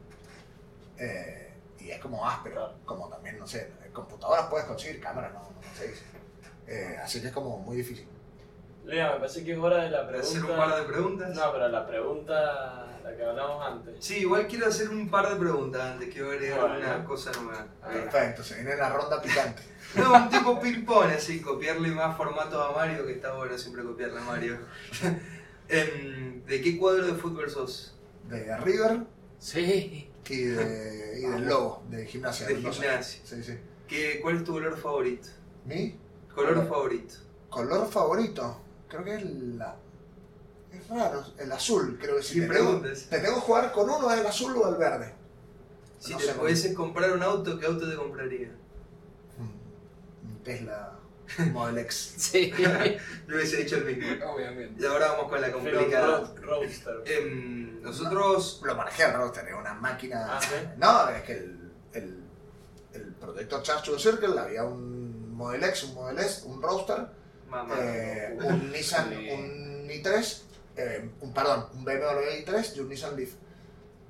[0.99, 2.73] Eh, y es como áspero.
[2.85, 6.05] Como también, no sé, computadoras puedes conseguir cámaras, no, no se dice.
[6.67, 8.09] Eh, así que es como muy difícil.
[8.85, 10.39] Lea, me parece que es hora de la ¿Para pregunta.
[10.39, 11.35] hacer un par de preguntas?
[11.35, 14.05] No, pero la pregunta, la que hablamos antes.
[14.05, 16.77] Sí, igual quiero hacer un par de preguntas antes, quiero agregar Bueno.
[16.79, 17.67] una cosa nueva.
[17.83, 19.63] Perfecto, se viene la ronda picante.
[19.97, 24.19] No, un tipo ping-pong, así, copiarle más formatos a Mario, que está bueno siempre copiarle
[24.21, 24.59] a Mario.
[25.69, 27.95] Em, ¿De qué cuadro de fútbol sos?
[28.29, 29.05] De River
[29.39, 30.11] Sí.
[30.29, 32.47] y, de, y del Lobo, de gimnasia.
[32.47, 33.03] De gimnasia.
[33.03, 33.59] Sí, sí.
[33.89, 35.29] ¿Qué, ¿Cuál es tu color favorito?
[35.65, 35.97] Mi
[36.35, 37.15] Color favorito.
[37.51, 39.77] color favorito, creo que es la.
[40.73, 42.35] Es raro, el azul, creo que sí.
[42.35, 43.07] Sin te tengo- preguntas.
[43.11, 45.15] Te tengo que jugar con uno, ¿es el azul o el verde?
[45.99, 48.51] Si No te pudieses comprar un auto, ¿qué auto te compraría?
[50.45, 50.99] Tesla
[51.53, 52.15] Model X.
[52.19, 52.53] Sí.
[53.29, 54.07] Yo hubiese dicho el mismo.
[54.33, 54.83] Obviamente.
[54.83, 56.07] Y ahora vamos con la complicada.
[56.07, 56.95] Road- Roadster.
[57.07, 58.61] Em, nosotros.
[58.65, 60.37] Lo manejé al Roadster, es una máquina.
[60.37, 60.55] Ah, ¿sí?
[60.77, 62.23] No, es que el, el,
[62.95, 67.07] el Protector Charge Circle había un Model X, un Model S, un Roadster,
[67.79, 69.31] eh, un Nissan, Sí.
[69.31, 70.43] un i3,
[70.77, 73.31] eh, un, perdón, un BMW i3 y un Nissan Leaf.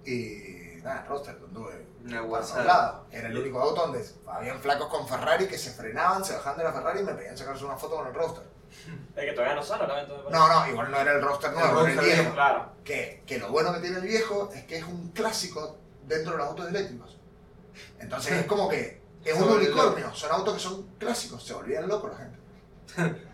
[0.05, 3.03] Y nada, Roadster, anduve Una.
[3.11, 6.65] Era el único auto donde habían flacos con Ferrari que se frenaban, se bajaban de
[6.65, 8.45] la Ferrari y me pedían sacarse una foto con el Roadster.
[9.17, 10.31] Es que todavía no sale, ¿no?
[10.31, 12.33] No, no, igual no era el Roadster nuevo, El era el viejo.
[12.33, 12.73] Claro.
[12.83, 15.77] Que, que lo bueno que tiene el viejo es que es un clásico
[16.07, 17.19] dentro de los autos eléctricos.
[17.99, 22.11] Entonces es como que es un unicornio, son autos que son clásicos, se volvían locos
[22.13, 23.23] la gente.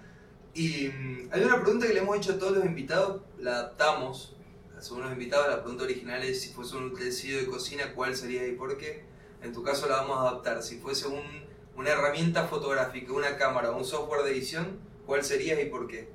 [0.54, 4.34] Y mm, hay una pregunta que le hemos hecho a todos los invitados, la adaptamos.
[4.80, 8.46] Según los invitados, la pregunta original es si fuese un utensilio de cocina, ¿cuál sería
[8.46, 9.04] y por qué?
[9.42, 10.62] En tu caso la vamos a adaptar.
[10.62, 15.60] Si fuese un- una herramienta fotográfica, una cámara o un software de edición, ¿cuál sería
[15.60, 16.08] y por qué?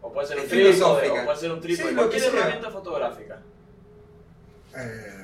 [0.00, 1.22] O puede ser un trípode, filosófica.
[1.22, 1.88] o puede ser un trípode.
[1.88, 3.42] Sí, lo cualquier herramienta fotográfica.
[4.76, 5.14] Eh...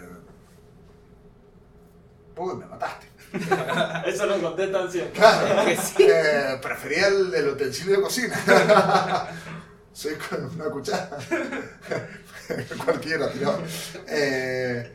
[2.36, 3.06] Uy, me mataste.
[4.10, 5.12] Eso lo contestan siempre.
[5.20, 5.94] Claro, Que sí.
[6.02, 8.36] eh, prefería el, el utensilio de cocina.
[9.94, 11.16] Soy con una cuchara.
[12.84, 13.50] Cualquiera, tío.
[14.08, 14.92] Eh,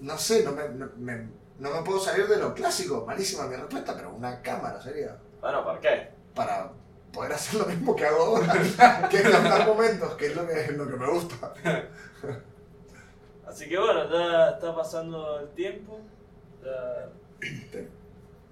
[0.00, 1.26] no sé, no me, no, me,
[1.58, 3.04] no me puedo salir de lo clásico.
[3.04, 5.16] Malísima mi respuesta, pero una cámara sería.
[5.40, 6.10] Bueno, ¿por qué?
[6.34, 6.70] para
[7.12, 8.52] poder hacer lo mismo que hago ahora,
[9.10, 11.52] que es captar momentos, que es lo que, lo que me gusta.
[13.46, 16.00] Así que bueno, ya está pasando el tiempo.
[16.64, 17.10] Ya-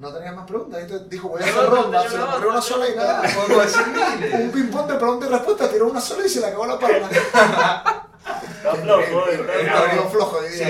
[0.01, 1.05] No tenías más preguntas, ¿viste?
[1.11, 3.23] dijo voy a No, hacer no, ronda, se le una ocurrió una sola y nada.
[3.35, 4.35] Podemos hacer miles.
[4.35, 7.09] Un ping-pong de pregunta y respuesta, tiró una sola y se le acabó la palabra.
[7.11, 10.11] Está flojo, está flojo.
[10.11, 10.65] flojo, Sí.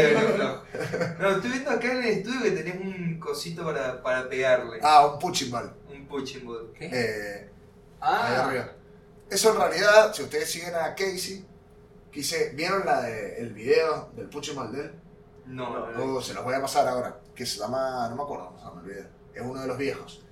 [1.21, 4.81] No, estoy viendo acá en el estudio que tenés un cosito para, para pegarle.
[4.83, 5.73] Ah, un punching ball.
[5.89, 6.73] Un punching ball.
[6.77, 6.87] ¿Qué?
[6.93, 7.51] Eh,
[8.01, 8.45] ahí Ah.
[8.47, 8.69] arriba.
[9.29, 11.45] Eso en realidad, si ustedes siguen a Casey,
[12.13, 14.93] quise, ¿vieron la de, el video del punching ball de él?
[15.47, 16.17] No, no, No, no.
[16.17, 18.79] Oh, se los voy a pasar ahora, que se llama, no me acuerdo cómo se
[18.89, 20.23] el video, es uno de los viejos.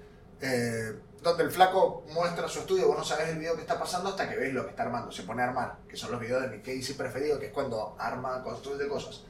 [0.40, 4.10] Eh, donde el flaco muestra su estudio, vos no sabes el video que está pasando
[4.10, 6.42] hasta que ves lo que está armando, se pone a armar, que son los videos
[6.42, 9.24] de mi Casey preferido, que es cuando arma, construye cosas.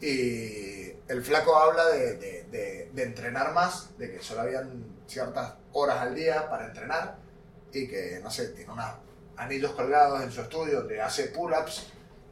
[0.00, 5.98] Y el flaco habla de, de- de- entrenar más, de que solo habían ciertas horas
[5.98, 7.16] al día para entrenar
[7.72, 8.86] y que, no sé, tiene unos
[9.36, 11.88] anillos colgados en su estudio donde hace pull-ups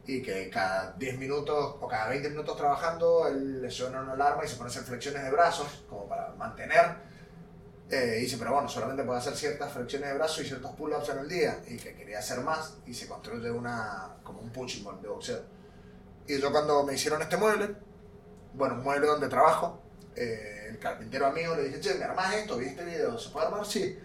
[0.06, 4.44] y que cada 10 minutos o cada 20 minutos trabajando él le suena una alarma
[4.44, 7.12] y se pone a hacer flexiones de brazos como para mantener.
[7.88, 11.18] Eh, dice, pero bueno, solamente puede hacer ciertas flexiones de brazos y ciertos pull-ups en
[11.18, 15.00] el día y que quería hacer más y se construye una, como un punching ball
[15.02, 15.42] de boxeo.
[16.26, 17.76] Y yo cuando me hicieron este mueble,
[18.54, 19.82] bueno, un mueble donde trabajo,
[20.16, 22.56] eh, el carpintero amigo le dije, che, ¿me armás esto?
[22.56, 23.18] ¿Vi este video?
[23.18, 23.66] ¿Se puede armar?
[23.66, 23.98] Sí.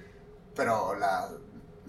[0.54, 1.30] Pero la-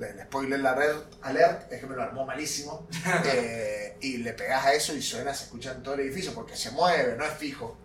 [0.00, 2.88] el spoiler alert, alert es que me lo armó malísimo.
[3.24, 6.56] Eh, y le pegas a eso y suena, se escucha en todo el edificio porque
[6.56, 7.76] se mueve, no es fijo.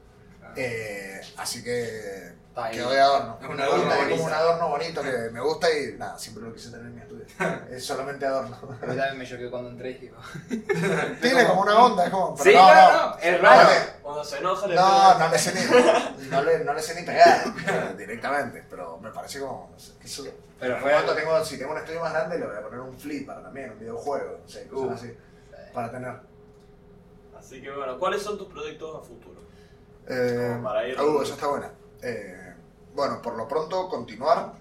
[0.55, 2.75] Eh, así que Está ahí.
[2.75, 3.37] quedó de adorno.
[3.41, 4.23] Es un adorno es como bonito.
[4.25, 7.25] un adorno bonito que me gusta y nada, siempre lo quise tener en mi estudio.
[7.71, 8.55] Es solamente adorno.
[8.61, 10.17] Mí también me choqué cuando entré y digo.
[11.21, 12.35] Tiene como una onda, es como.
[12.35, 13.09] pero Sí, no, no, no.
[13.09, 13.69] no, es raro.
[14.03, 17.05] Cuando se enoja le No, no le sé ni, no le, no le sé ni
[17.07, 17.43] pegar
[17.97, 19.69] directamente, pero me parece como.
[19.73, 20.23] No sé, que eso,
[20.59, 23.25] Pero fue- tengo, si tengo un estudio más grande, le voy a poner un flip
[23.25, 24.93] para también, un videojuego, no sé, cosas Uh.
[24.93, 25.17] así,
[25.73, 26.13] para tener.
[27.37, 29.41] Así que bueno, ¿cuáles son tus proyectos a futuro?
[30.07, 31.71] Eh, para ir- uh, esa está buena.
[32.01, 32.42] Eh,
[32.95, 34.53] bueno, por lo pronto, continuar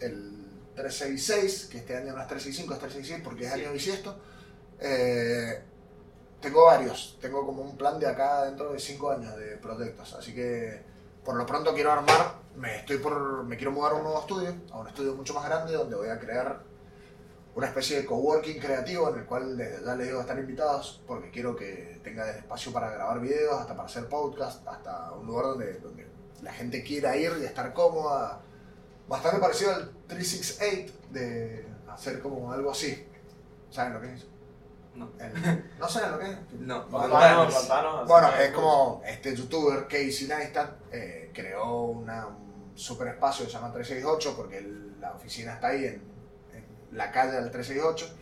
[0.00, 0.36] el
[0.74, 3.60] 366, que este año no es 365, es 366 porque es Sí.
[3.60, 4.16] año bisiesto.
[4.78, 5.62] Eh,
[6.40, 10.34] tengo varios, tengo como un plan de acá dentro de 5 años de proyectos, así
[10.34, 10.82] que
[11.24, 14.54] por lo pronto quiero armar, me estoy por, me quiero mudar a un nuevo estudio,
[14.72, 16.62] a un estudio mucho más grande donde voy a crear
[17.54, 21.30] una especie de coworking creativo en el cual desde ya les digo estar invitados porque
[21.30, 25.74] quiero que tenga espacio para grabar videos, hasta para hacer podcast, hasta un lugar donde,
[25.80, 26.09] donde
[26.42, 28.40] la gente quiera ir y estar cómoda.
[29.08, 33.06] Bastante parecido al 368 de hacer como algo así.
[33.70, 34.26] ¿Saben lo que es?
[34.94, 35.10] No.
[35.18, 36.36] El- ¿No saben lo que es?
[36.60, 37.54] No, contanos,
[38.08, 43.56] Bueno, es como este youtuber Casey Neistat eh, creó una, un super espacio que se
[43.56, 45.94] llama 368 porque el- la oficina está ahí en,
[46.54, 48.16] en la calle del 368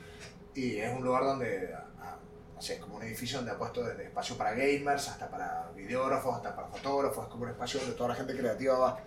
[0.55, 2.19] y es un lugar donde, a- a-
[2.59, 5.71] no sé, es como un edificio donde ha puesto desde espacio para gamers hasta para
[5.77, 8.99] videógrafos, hasta para fotógrafos, es como un espacio donde toda la gente creativa va.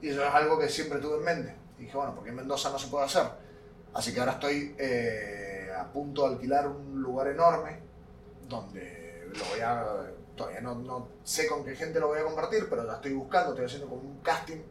[0.00, 1.54] Y eso es algo que siempre tuve en mente.
[1.78, 3.26] Y dije, bueno, ¿por qué en Mendoza no se puede hacer?
[3.92, 7.80] Así que ahora estoy eh, a punto de alquilar un lugar enorme
[8.48, 9.84] donde lo voy a.
[10.34, 13.50] Todavía no, no sé con qué gente lo voy a compartir, pero ya estoy buscando,
[13.50, 14.62] estoy haciendo como un casting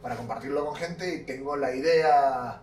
[0.00, 2.62] para compartirlo con gente y tengo la idea.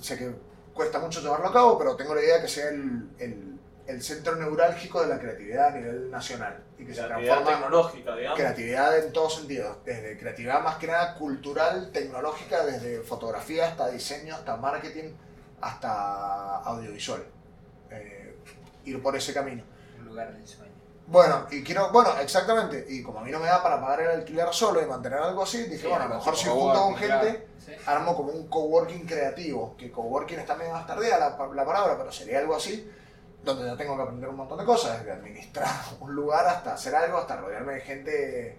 [0.00, 0.34] Sé que
[0.74, 3.50] cuesta mucho llevarlo a cabo, pero tengo la idea que sea el, el-
[3.86, 8.16] el centro neurálgico de la creatividad a nivel nacional y que se Creatividad transforma tecnológica,
[8.16, 8.38] digamos.
[8.38, 14.34] creatividad en todos sentidos, desde creatividad más que nada cultural, tecnológica, desde fotografía hasta diseño,
[14.36, 15.12] hasta marketing,
[15.60, 17.24] hasta audiovisual.
[17.90, 18.34] Eh,
[18.86, 19.62] ir por ese camino.
[19.98, 20.40] Un lugar de.
[21.06, 24.08] Bueno, y quiero, bueno, exactamente, y como a mí no me da para pagar el
[24.20, 26.96] alquiler solo y mantener algo así, dije, Sí, bueno, a lo mejor si junto con
[26.96, 27.48] gente.
[27.64, 27.72] Sí.
[27.86, 32.38] armo como un coworking creativo, que coworking está medio bastardía la, la palabra, pero sería
[32.38, 32.90] algo así,
[33.42, 35.68] donde ya tengo que aprender un montón de cosas, desde administrar
[36.00, 38.58] un lugar hasta hacer algo, hasta rodearme de gente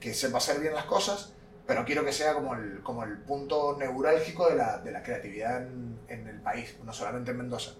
[0.00, 1.32] que sepa hacer bien las cosas,
[1.66, 5.62] pero quiero que sea como el, como el punto neurálgico de la, de la creatividad
[5.62, 7.72] en, en el país, no solamente en Mendoza.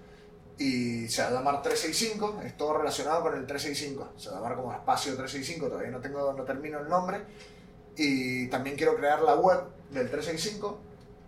[0.63, 4.41] Y se va a llamar 365, es todo relacionado con el 365, se va a
[4.41, 7.25] llamar como espacio 365, todavía no, tengo, no termino el nombre.
[7.97, 9.59] Y también quiero crear la web
[9.91, 10.79] del 365.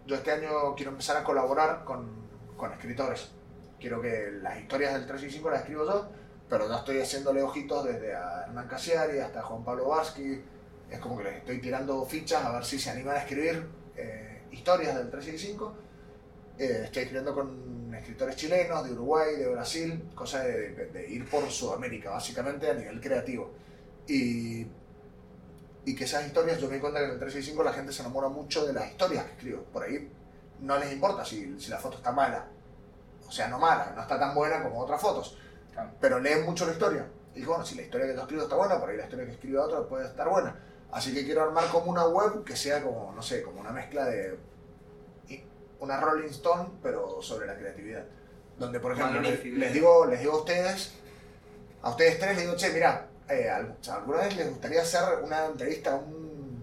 [0.06, 2.08] Yo este año quiero empezar a colaborar con,
[2.56, 3.32] con escritores.
[3.80, 6.08] Quiero que las historias del 365 las escribo yo,
[6.48, 10.44] pero ya estoy haciéndole ojitos desde a Hernán Casiari hasta Juan Pablo Varsky.
[10.88, 13.66] Es como que les estoy tirando fichas a ver si se animan a escribir
[13.96, 15.83] eh, historias del 365.
[16.58, 21.28] Eh, estoy escribiendo con escritores chilenos, de Uruguay, de Brasil, cosa de, de- de ir
[21.28, 23.50] por Sudamérica, básicamente a nivel creativo.
[24.06, 24.66] Y,
[25.86, 28.02] y que esas historias, yo me di cuenta que en el 365 la gente se
[28.02, 29.62] enamora mucho de las historias que escribo.
[29.64, 30.08] Por ahí
[30.60, 32.46] no les importa si, si la foto está mala.
[33.26, 35.36] O sea, no mala, no está tan buena como otras fotos.
[35.72, 35.90] Claro.
[36.00, 37.06] Pero leen mucho la historia.
[37.34, 39.32] Y bueno, si la historia que yo escribo está buena, por ahí la historia que
[39.32, 40.56] escribe otro puede estar buena.
[40.92, 44.04] Así que quiero armar como una web que sea como, no sé, como una mezcla
[44.04, 44.38] de
[45.84, 48.04] una Rolling Stone, pero sobre la creatividad.
[48.58, 50.92] Donde, por ejemplo, les, les digo, les digo a ustedes,
[51.82, 55.46] a ustedes tres les digo, che, mira, eh, al- ¿alguna vez les gustaría hacer una
[55.46, 56.62] entrevista a un,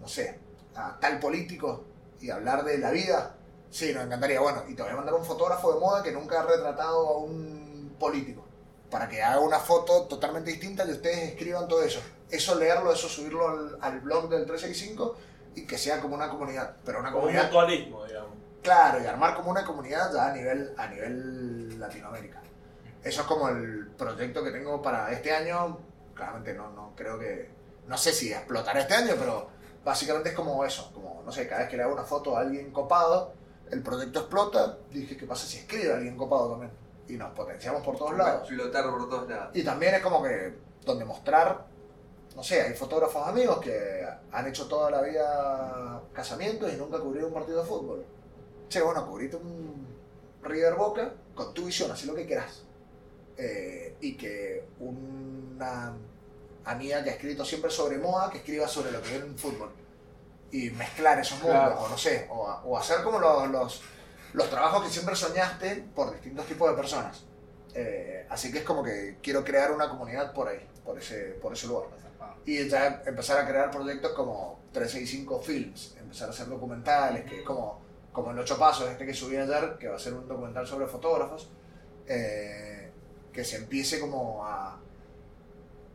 [0.00, 0.38] no sé,
[0.74, 1.84] a tal político
[2.20, 3.36] y hablar de la vida?
[3.70, 4.40] Sí, nos encantaría.
[4.40, 7.18] Bueno, y te voy a mandar un fotógrafo de moda que nunca ha retratado a
[7.18, 8.44] un político.
[8.90, 12.00] Para que haga una foto totalmente distinta y ustedes escriban todo eso.
[12.30, 15.16] Eso leerlo, eso subirlo al, al blog del 365
[15.54, 16.76] y que sea como una comunidad.
[16.84, 18.11] Pero una Como un comunidad mutualismo, digamos.
[18.62, 22.40] Claro, y armar como una comunidad ya a nivel, a nivel Latinoamérica.
[23.02, 25.78] Eso es como el proyecto que tengo para este año.
[26.14, 27.50] Claramente no, no creo que.
[27.88, 29.48] No sé si explotará este año, pero
[29.84, 30.92] básicamente es como eso.
[30.94, 33.32] Como, no sé, cada vez que le hago una foto a alguien copado,
[33.70, 34.78] el proyecto explota.
[34.90, 36.70] Dije, ¿qué pasa si escribe a alguien copado también?
[37.08, 38.48] Y nos potenciamos por todos lados.
[38.48, 39.50] Explotar por todos lados.
[39.54, 40.54] Y también es como que
[40.84, 41.66] donde mostrar,
[42.36, 47.30] no sé, hay fotógrafos amigos que han hecho toda la vida casamientos y nunca cubrieron
[47.30, 48.04] un partido de fútbol.
[48.72, 49.86] Che, bueno, cubrite un
[50.42, 52.62] River Boca con tu visión, así lo que quieras.
[53.36, 55.92] Eh, y que una
[56.64, 59.70] amiga que ha escrito siempre sobre moda, que escriba sobre lo que ve en fútbol.
[60.52, 61.80] Y mezclar esos mundos, Claro.
[61.82, 63.82] o no sé, o, o hacer como los, los,
[64.32, 67.24] los trabajos que siempre soñaste por distintos tipos de personas.
[67.74, 71.52] Eh, así que es como que quiero crear una comunidad por ahí, por ese, por
[71.52, 71.88] ese lugar.
[72.46, 77.42] Y ya empezar a crear proyectos como 365 Films, empezar a hacer documentales, que es
[77.46, 77.82] como,
[78.12, 80.86] como el 8 Pasos, este que subí ayer, que va a ser un documental sobre
[80.86, 81.50] fotógrafos,
[82.06, 82.90] eh,
[83.32, 84.78] que se empiece como a,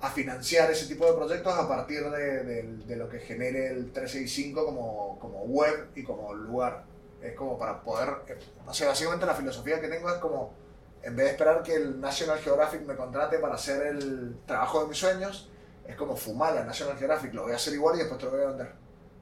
[0.02, 3.92] a financiar ese tipo de proyectos a partir de, de- de lo que genere el
[3.92, 6.84] 365 como, como web y como lugar.
[7.22, 8.38] Es como para poder, eh,
[8.72, 10.54] sé, básicamente la filosofía que tengo es como,
[11.02, 14.88] en vez de esperar que el National Geographic me contrate para hacer el trabajo de
[14.90, 15.50] mis sueños,
[15.88, 18.32] Es como fumar la National Geographic, lo voy a hacer igual y después te lo
[18.32, 18.72] voy a vender.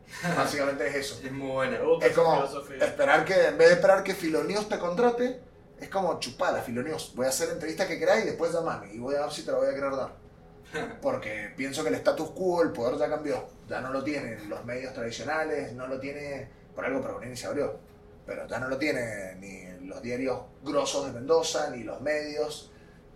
[0.38, 1.22] Básicamente es eso.
[1.24, 1.78] Es muy buena.
[2.02, 2.86] Es como filosofía.
[2.86, 5.40] esperar que, en vez de esperar que Filonews te contrate,
[5.80, 7.14] es como chupar a Filonews.
[7.16, 9.52] Voy a hacer entrevistas que queráis y después llamame y voy a ver si te
[9.52, 10.14] lo voy a querer dar.
[11.02, 13.48] Porque pienso que el status quo, el poder ya cambió.
[13.68, 17.80] Ya no lo tienen los medios tradicionales, no lo tiene, por algo Pergolini se abrió,
[18.26, 22.72] pero ya no lo tiene ni los diarios grosos de Mendoza, ni los medios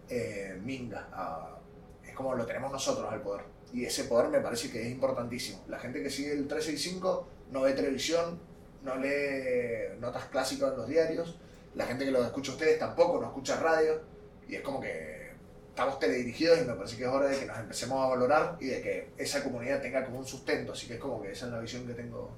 [0.09, 1.07] eh, Minga.
[1.11, 1.57] Ah,
[2.05, 3.45] es como lo tenemos nosotros al poder.
[3.73, 5.63] Y ese poder me parece que es importantísimo.
[5.67, 8.39] La gente que sigue el 365 no ve televisión,
[8.83, 11.37] no lee notas clásicas en los diarios.
[11.75, 14.01] La gente que lo escucha a ustedes tampoco no escucha radio.
[14.47, 15.31] Y es como que
[15.69, 18.67] estamos teledirigidos y me parece que es hora de que nos empecemos a valorar y
[18.67, 20.73] de que esa comunidad tenga como un sustento.
[20.73, 22.31] Así que es como que esa es la visión que tengo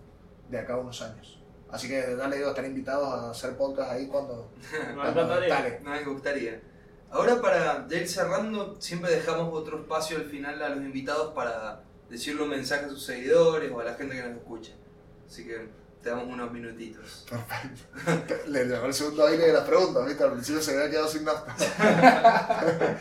[0.50, 1.42] de acá a unos años.
[1.72, 4.52] Así que ya les digo, están invitados a hacer podcast ahí cuando...
[4.96, 5.26] Cuando.
[5.82, 6.62] No me gustaría.
[7.12, 12.44] Ahora para ir cerrando, siempre dejamos otro espacio al final a los invitados para decirle
[12.44, 14.72] un mensaje a sus seguidores o a la gente que nos escucha.
[15.28, 15.70] Así que
[16.02, 17.26] te damos unos minutitos.
[17.30, 18.34] Perfecto.
[18.48, 20.24] Le llegó el segundo aire de las preguntas, ¿viste?
[20.24, 21.56] Al principio se había quedado sin nafta.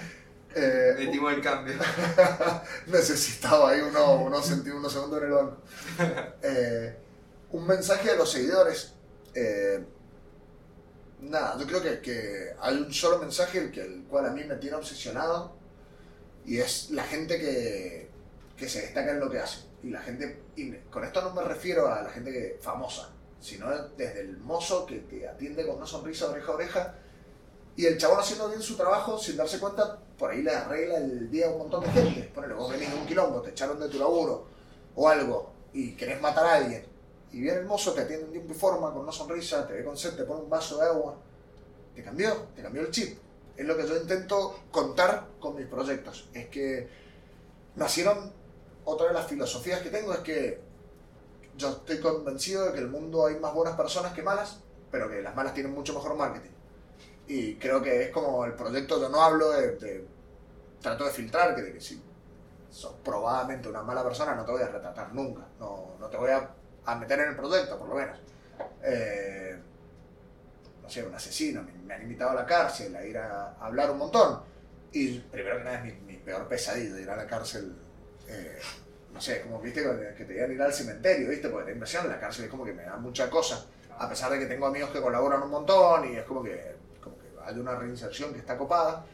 [0.52, 1.74] Eh, Metimos el cambio.
[2.88, 5.56] necesitaba ahí unos, centi- unos segundos en el banco.
[6.42, 6.96] Eh,
[7.52, 8.94] un mensaje a los seguidores.
[9.32, 9.84] Eh,
[11.20, 14.44] nada, yo creo que, que hay un solo mensaje el, que, el cual a mí
[14.44, 15.54] me tiene obsesionado
[16.44, 18.10] y es la gente que,
[18.56, 19.60] que se destaca en lo que hace.
[19.82, 23.10] Y la gente, y con esto no me refiero a la gente famosa,
[23.40, 23.66] sino
[23.96, 26.94] desde el mozo que te atiende con una sonrisa oreja a oreja
[27.76, 31.30] y el chabón haciendo bien su trabajo sin darse cuenta, por ahí le arregla el
[31.30, 32.30] día a un montón de gente.
[32.34, 34.46] Ponele, vos venís de un quilombo, te echaron de tu laburo
[34.94, 36.84] o algo y querés matar a alguien.
[37.32, 39.84] Y viene el mozo, te atiende en tiempo y forma, con una sonrisa, te ve
[39.84, 41.16] con sed, te pone un vaso de agua.
[41.94, 43.18] Te cambió, te cambió el chip.
[43.56, 46.28] Es lo que yo intento contar con mis proyectos.
[46.34, 46.88] Es que
[47.76, 48.32] nacieron,
[48.84, 50.60] otra de las filosofías que tengo es que
[51.56, 54.60] yo estoy convencido de que en el mundo hay más buenas personas que malas,
[54.90, 56.50] pero que las malas tienen mucho mejor marketing.
[57.28, 60.06] Y creo que es como el proyecto, yo no hablo de, de-
[60.80, 62.02] trato de filtrar, que, de que si
[62.70, 66.30] sos probadamente una mala persona no te voy a retratar nunca, no, no te voy
[66.30, 66.50] a,
[66.92, 68.18] a meter en el proyecto por lo menos.
[68.82, 69.56] Eh,
[70.82, 73.90] no sé, un asesino, me, han invitado a la cárcel a ir a, a hablar
[73.90, 74.40] un montón.
[74.92, 77.72] Y primero que nada es mi, peor pesadilla, ir a la cárcel,
[78.28, 78.58] eh,
[79.12, 79.82] no sé, como viste
[80.16, 82.72] que te digan ir al cementerio, viste, porque te impresión, la cárcel es como que
[82.72, 83.66] me da mucha cosa
[84.00, 86.74] a pesar de que tengo amigos que colaboran un montón y es como que,
[87.44, 89.04] hay una reinserción que está copada,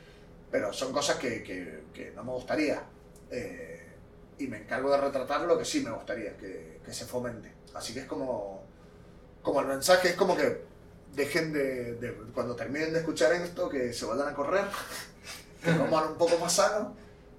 [0.50, 2.82] pero son cosas que, no me gustaría.
[3.30, 3.82] Eh,
[4.38, 7.55] y me encargo de retratar lo que sí me gustaría que se fomente.
[7.76, 8.62] Así que es como,
[9.42, 10.64] como el mensaje, es como que
[11.14, 14.64] dejen de, de- cuando terminen de escuchar esto, que se vayan a correr,
[15.62, 16.94] que coman un poco más sano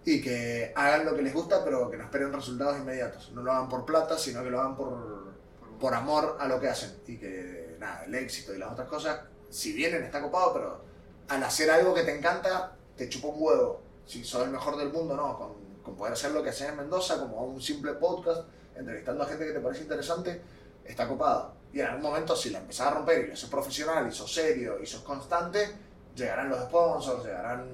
[0.05, 3.31] y que hagan lo que les gusta, pero que no esperen resultados inmediatos.
[3.33, 5.33] No lo hagan por plata, sino que lo hagan por,
[5.79, 6.95] por amor a lo que hacen.
[7.07, 9.19] Y que nada, el éxito y las otras cosas,
[9.49, 10.81] si vienen, está copado, pero
[11.27, 13.81] al hacer algo que te encanta, te chupa un huevo.
[14.05, 15.37] Si sos el mejor del mundo, no.
[15.37, 18.43] Con, con poder hacer lo que haces en Mendoza, como un simple podcast,
[18.77, 20.41] entrevistando a gente que te parece interesante,
[20.85, 21.53] está copado.
[21.73, 24.33] Y en algún momento, si la empezás a romper y lo haces profesional, y sos
[24.33, 25.67] serio, y sos constante,
[26.15, 27.67] llegarán los sponsors, llegarán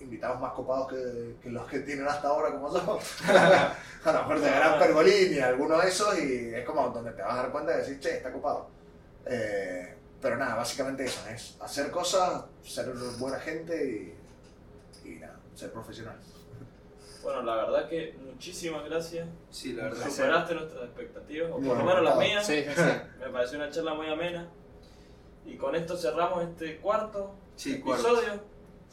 [0.00, 2.98] invitados más copados que, que los que tienen hasta ahora como yo.
[3.28, 7.36] a lo mejor llegarán Pergolini, alguno de esos, y es como donde te vas a
[7.36, 8.68] dar cuenta de decir, che, está copado.
[9.26, 14.16] Eh, pero nada, básicamente eso, es hacer cosas, ser buena gente
[15.04, 16.16] y, y nada, ser profesional.
[17.28, 19.28] Bueno, la verdad que muchísimas gracias.
[19.50, 20.08] Sí, la verdad.
[20.08, 22.20] Superaste nuestras expectativas, o por lo menos las no.
[22.22, 22.46] mías.
[22.46, 22.82] Sí, sí.
[23.20, 24.48] Me pareció una charla muy amena.
[25.44, 28.08] Y con esto cerramos este cuarto Sí, cuarto.
[28.08, 28.40] episodio.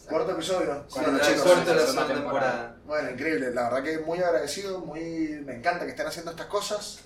[0.10, 0.84] Cuarto episodio.
[0.88, 2.14] Sí, chicos, de la segunda segunda temporada.
[2.14, 2.78] temporada.
[2.86, 7.00] Bueno, increíble, la verdad que muy agradecido, muy me encanta que estén haciendo estas cosas.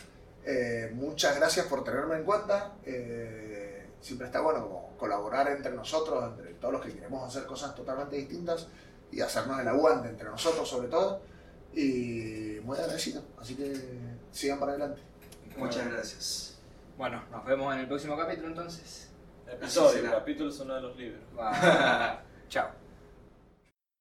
[0.45, 2.73] Eh, muchas gracias por tenerme en cuenta.
[2.83, 7.75] Eh, siempre está bueno como colaborar entre nosotros, entre todos los que queremos hacer cosas
[7.75, 8.67] totalmente distintas
[9.11, 11.21] y hacernos el aguante entre nosotros sobre todo.
[11.73, 13.73] Y muy agradecido, así que
[14.31, 15.01] sigan para adelante.
[15.57, 16.59] Muchas gracias.
[16.97, 19.09] Bueno, nos vemos en el próximo capítulo entonces.
[19.47, 20.11] Episodio, será.
[20.11, 21.21] capítulos son uno de los libros.
[22.49, 22.88] Chao.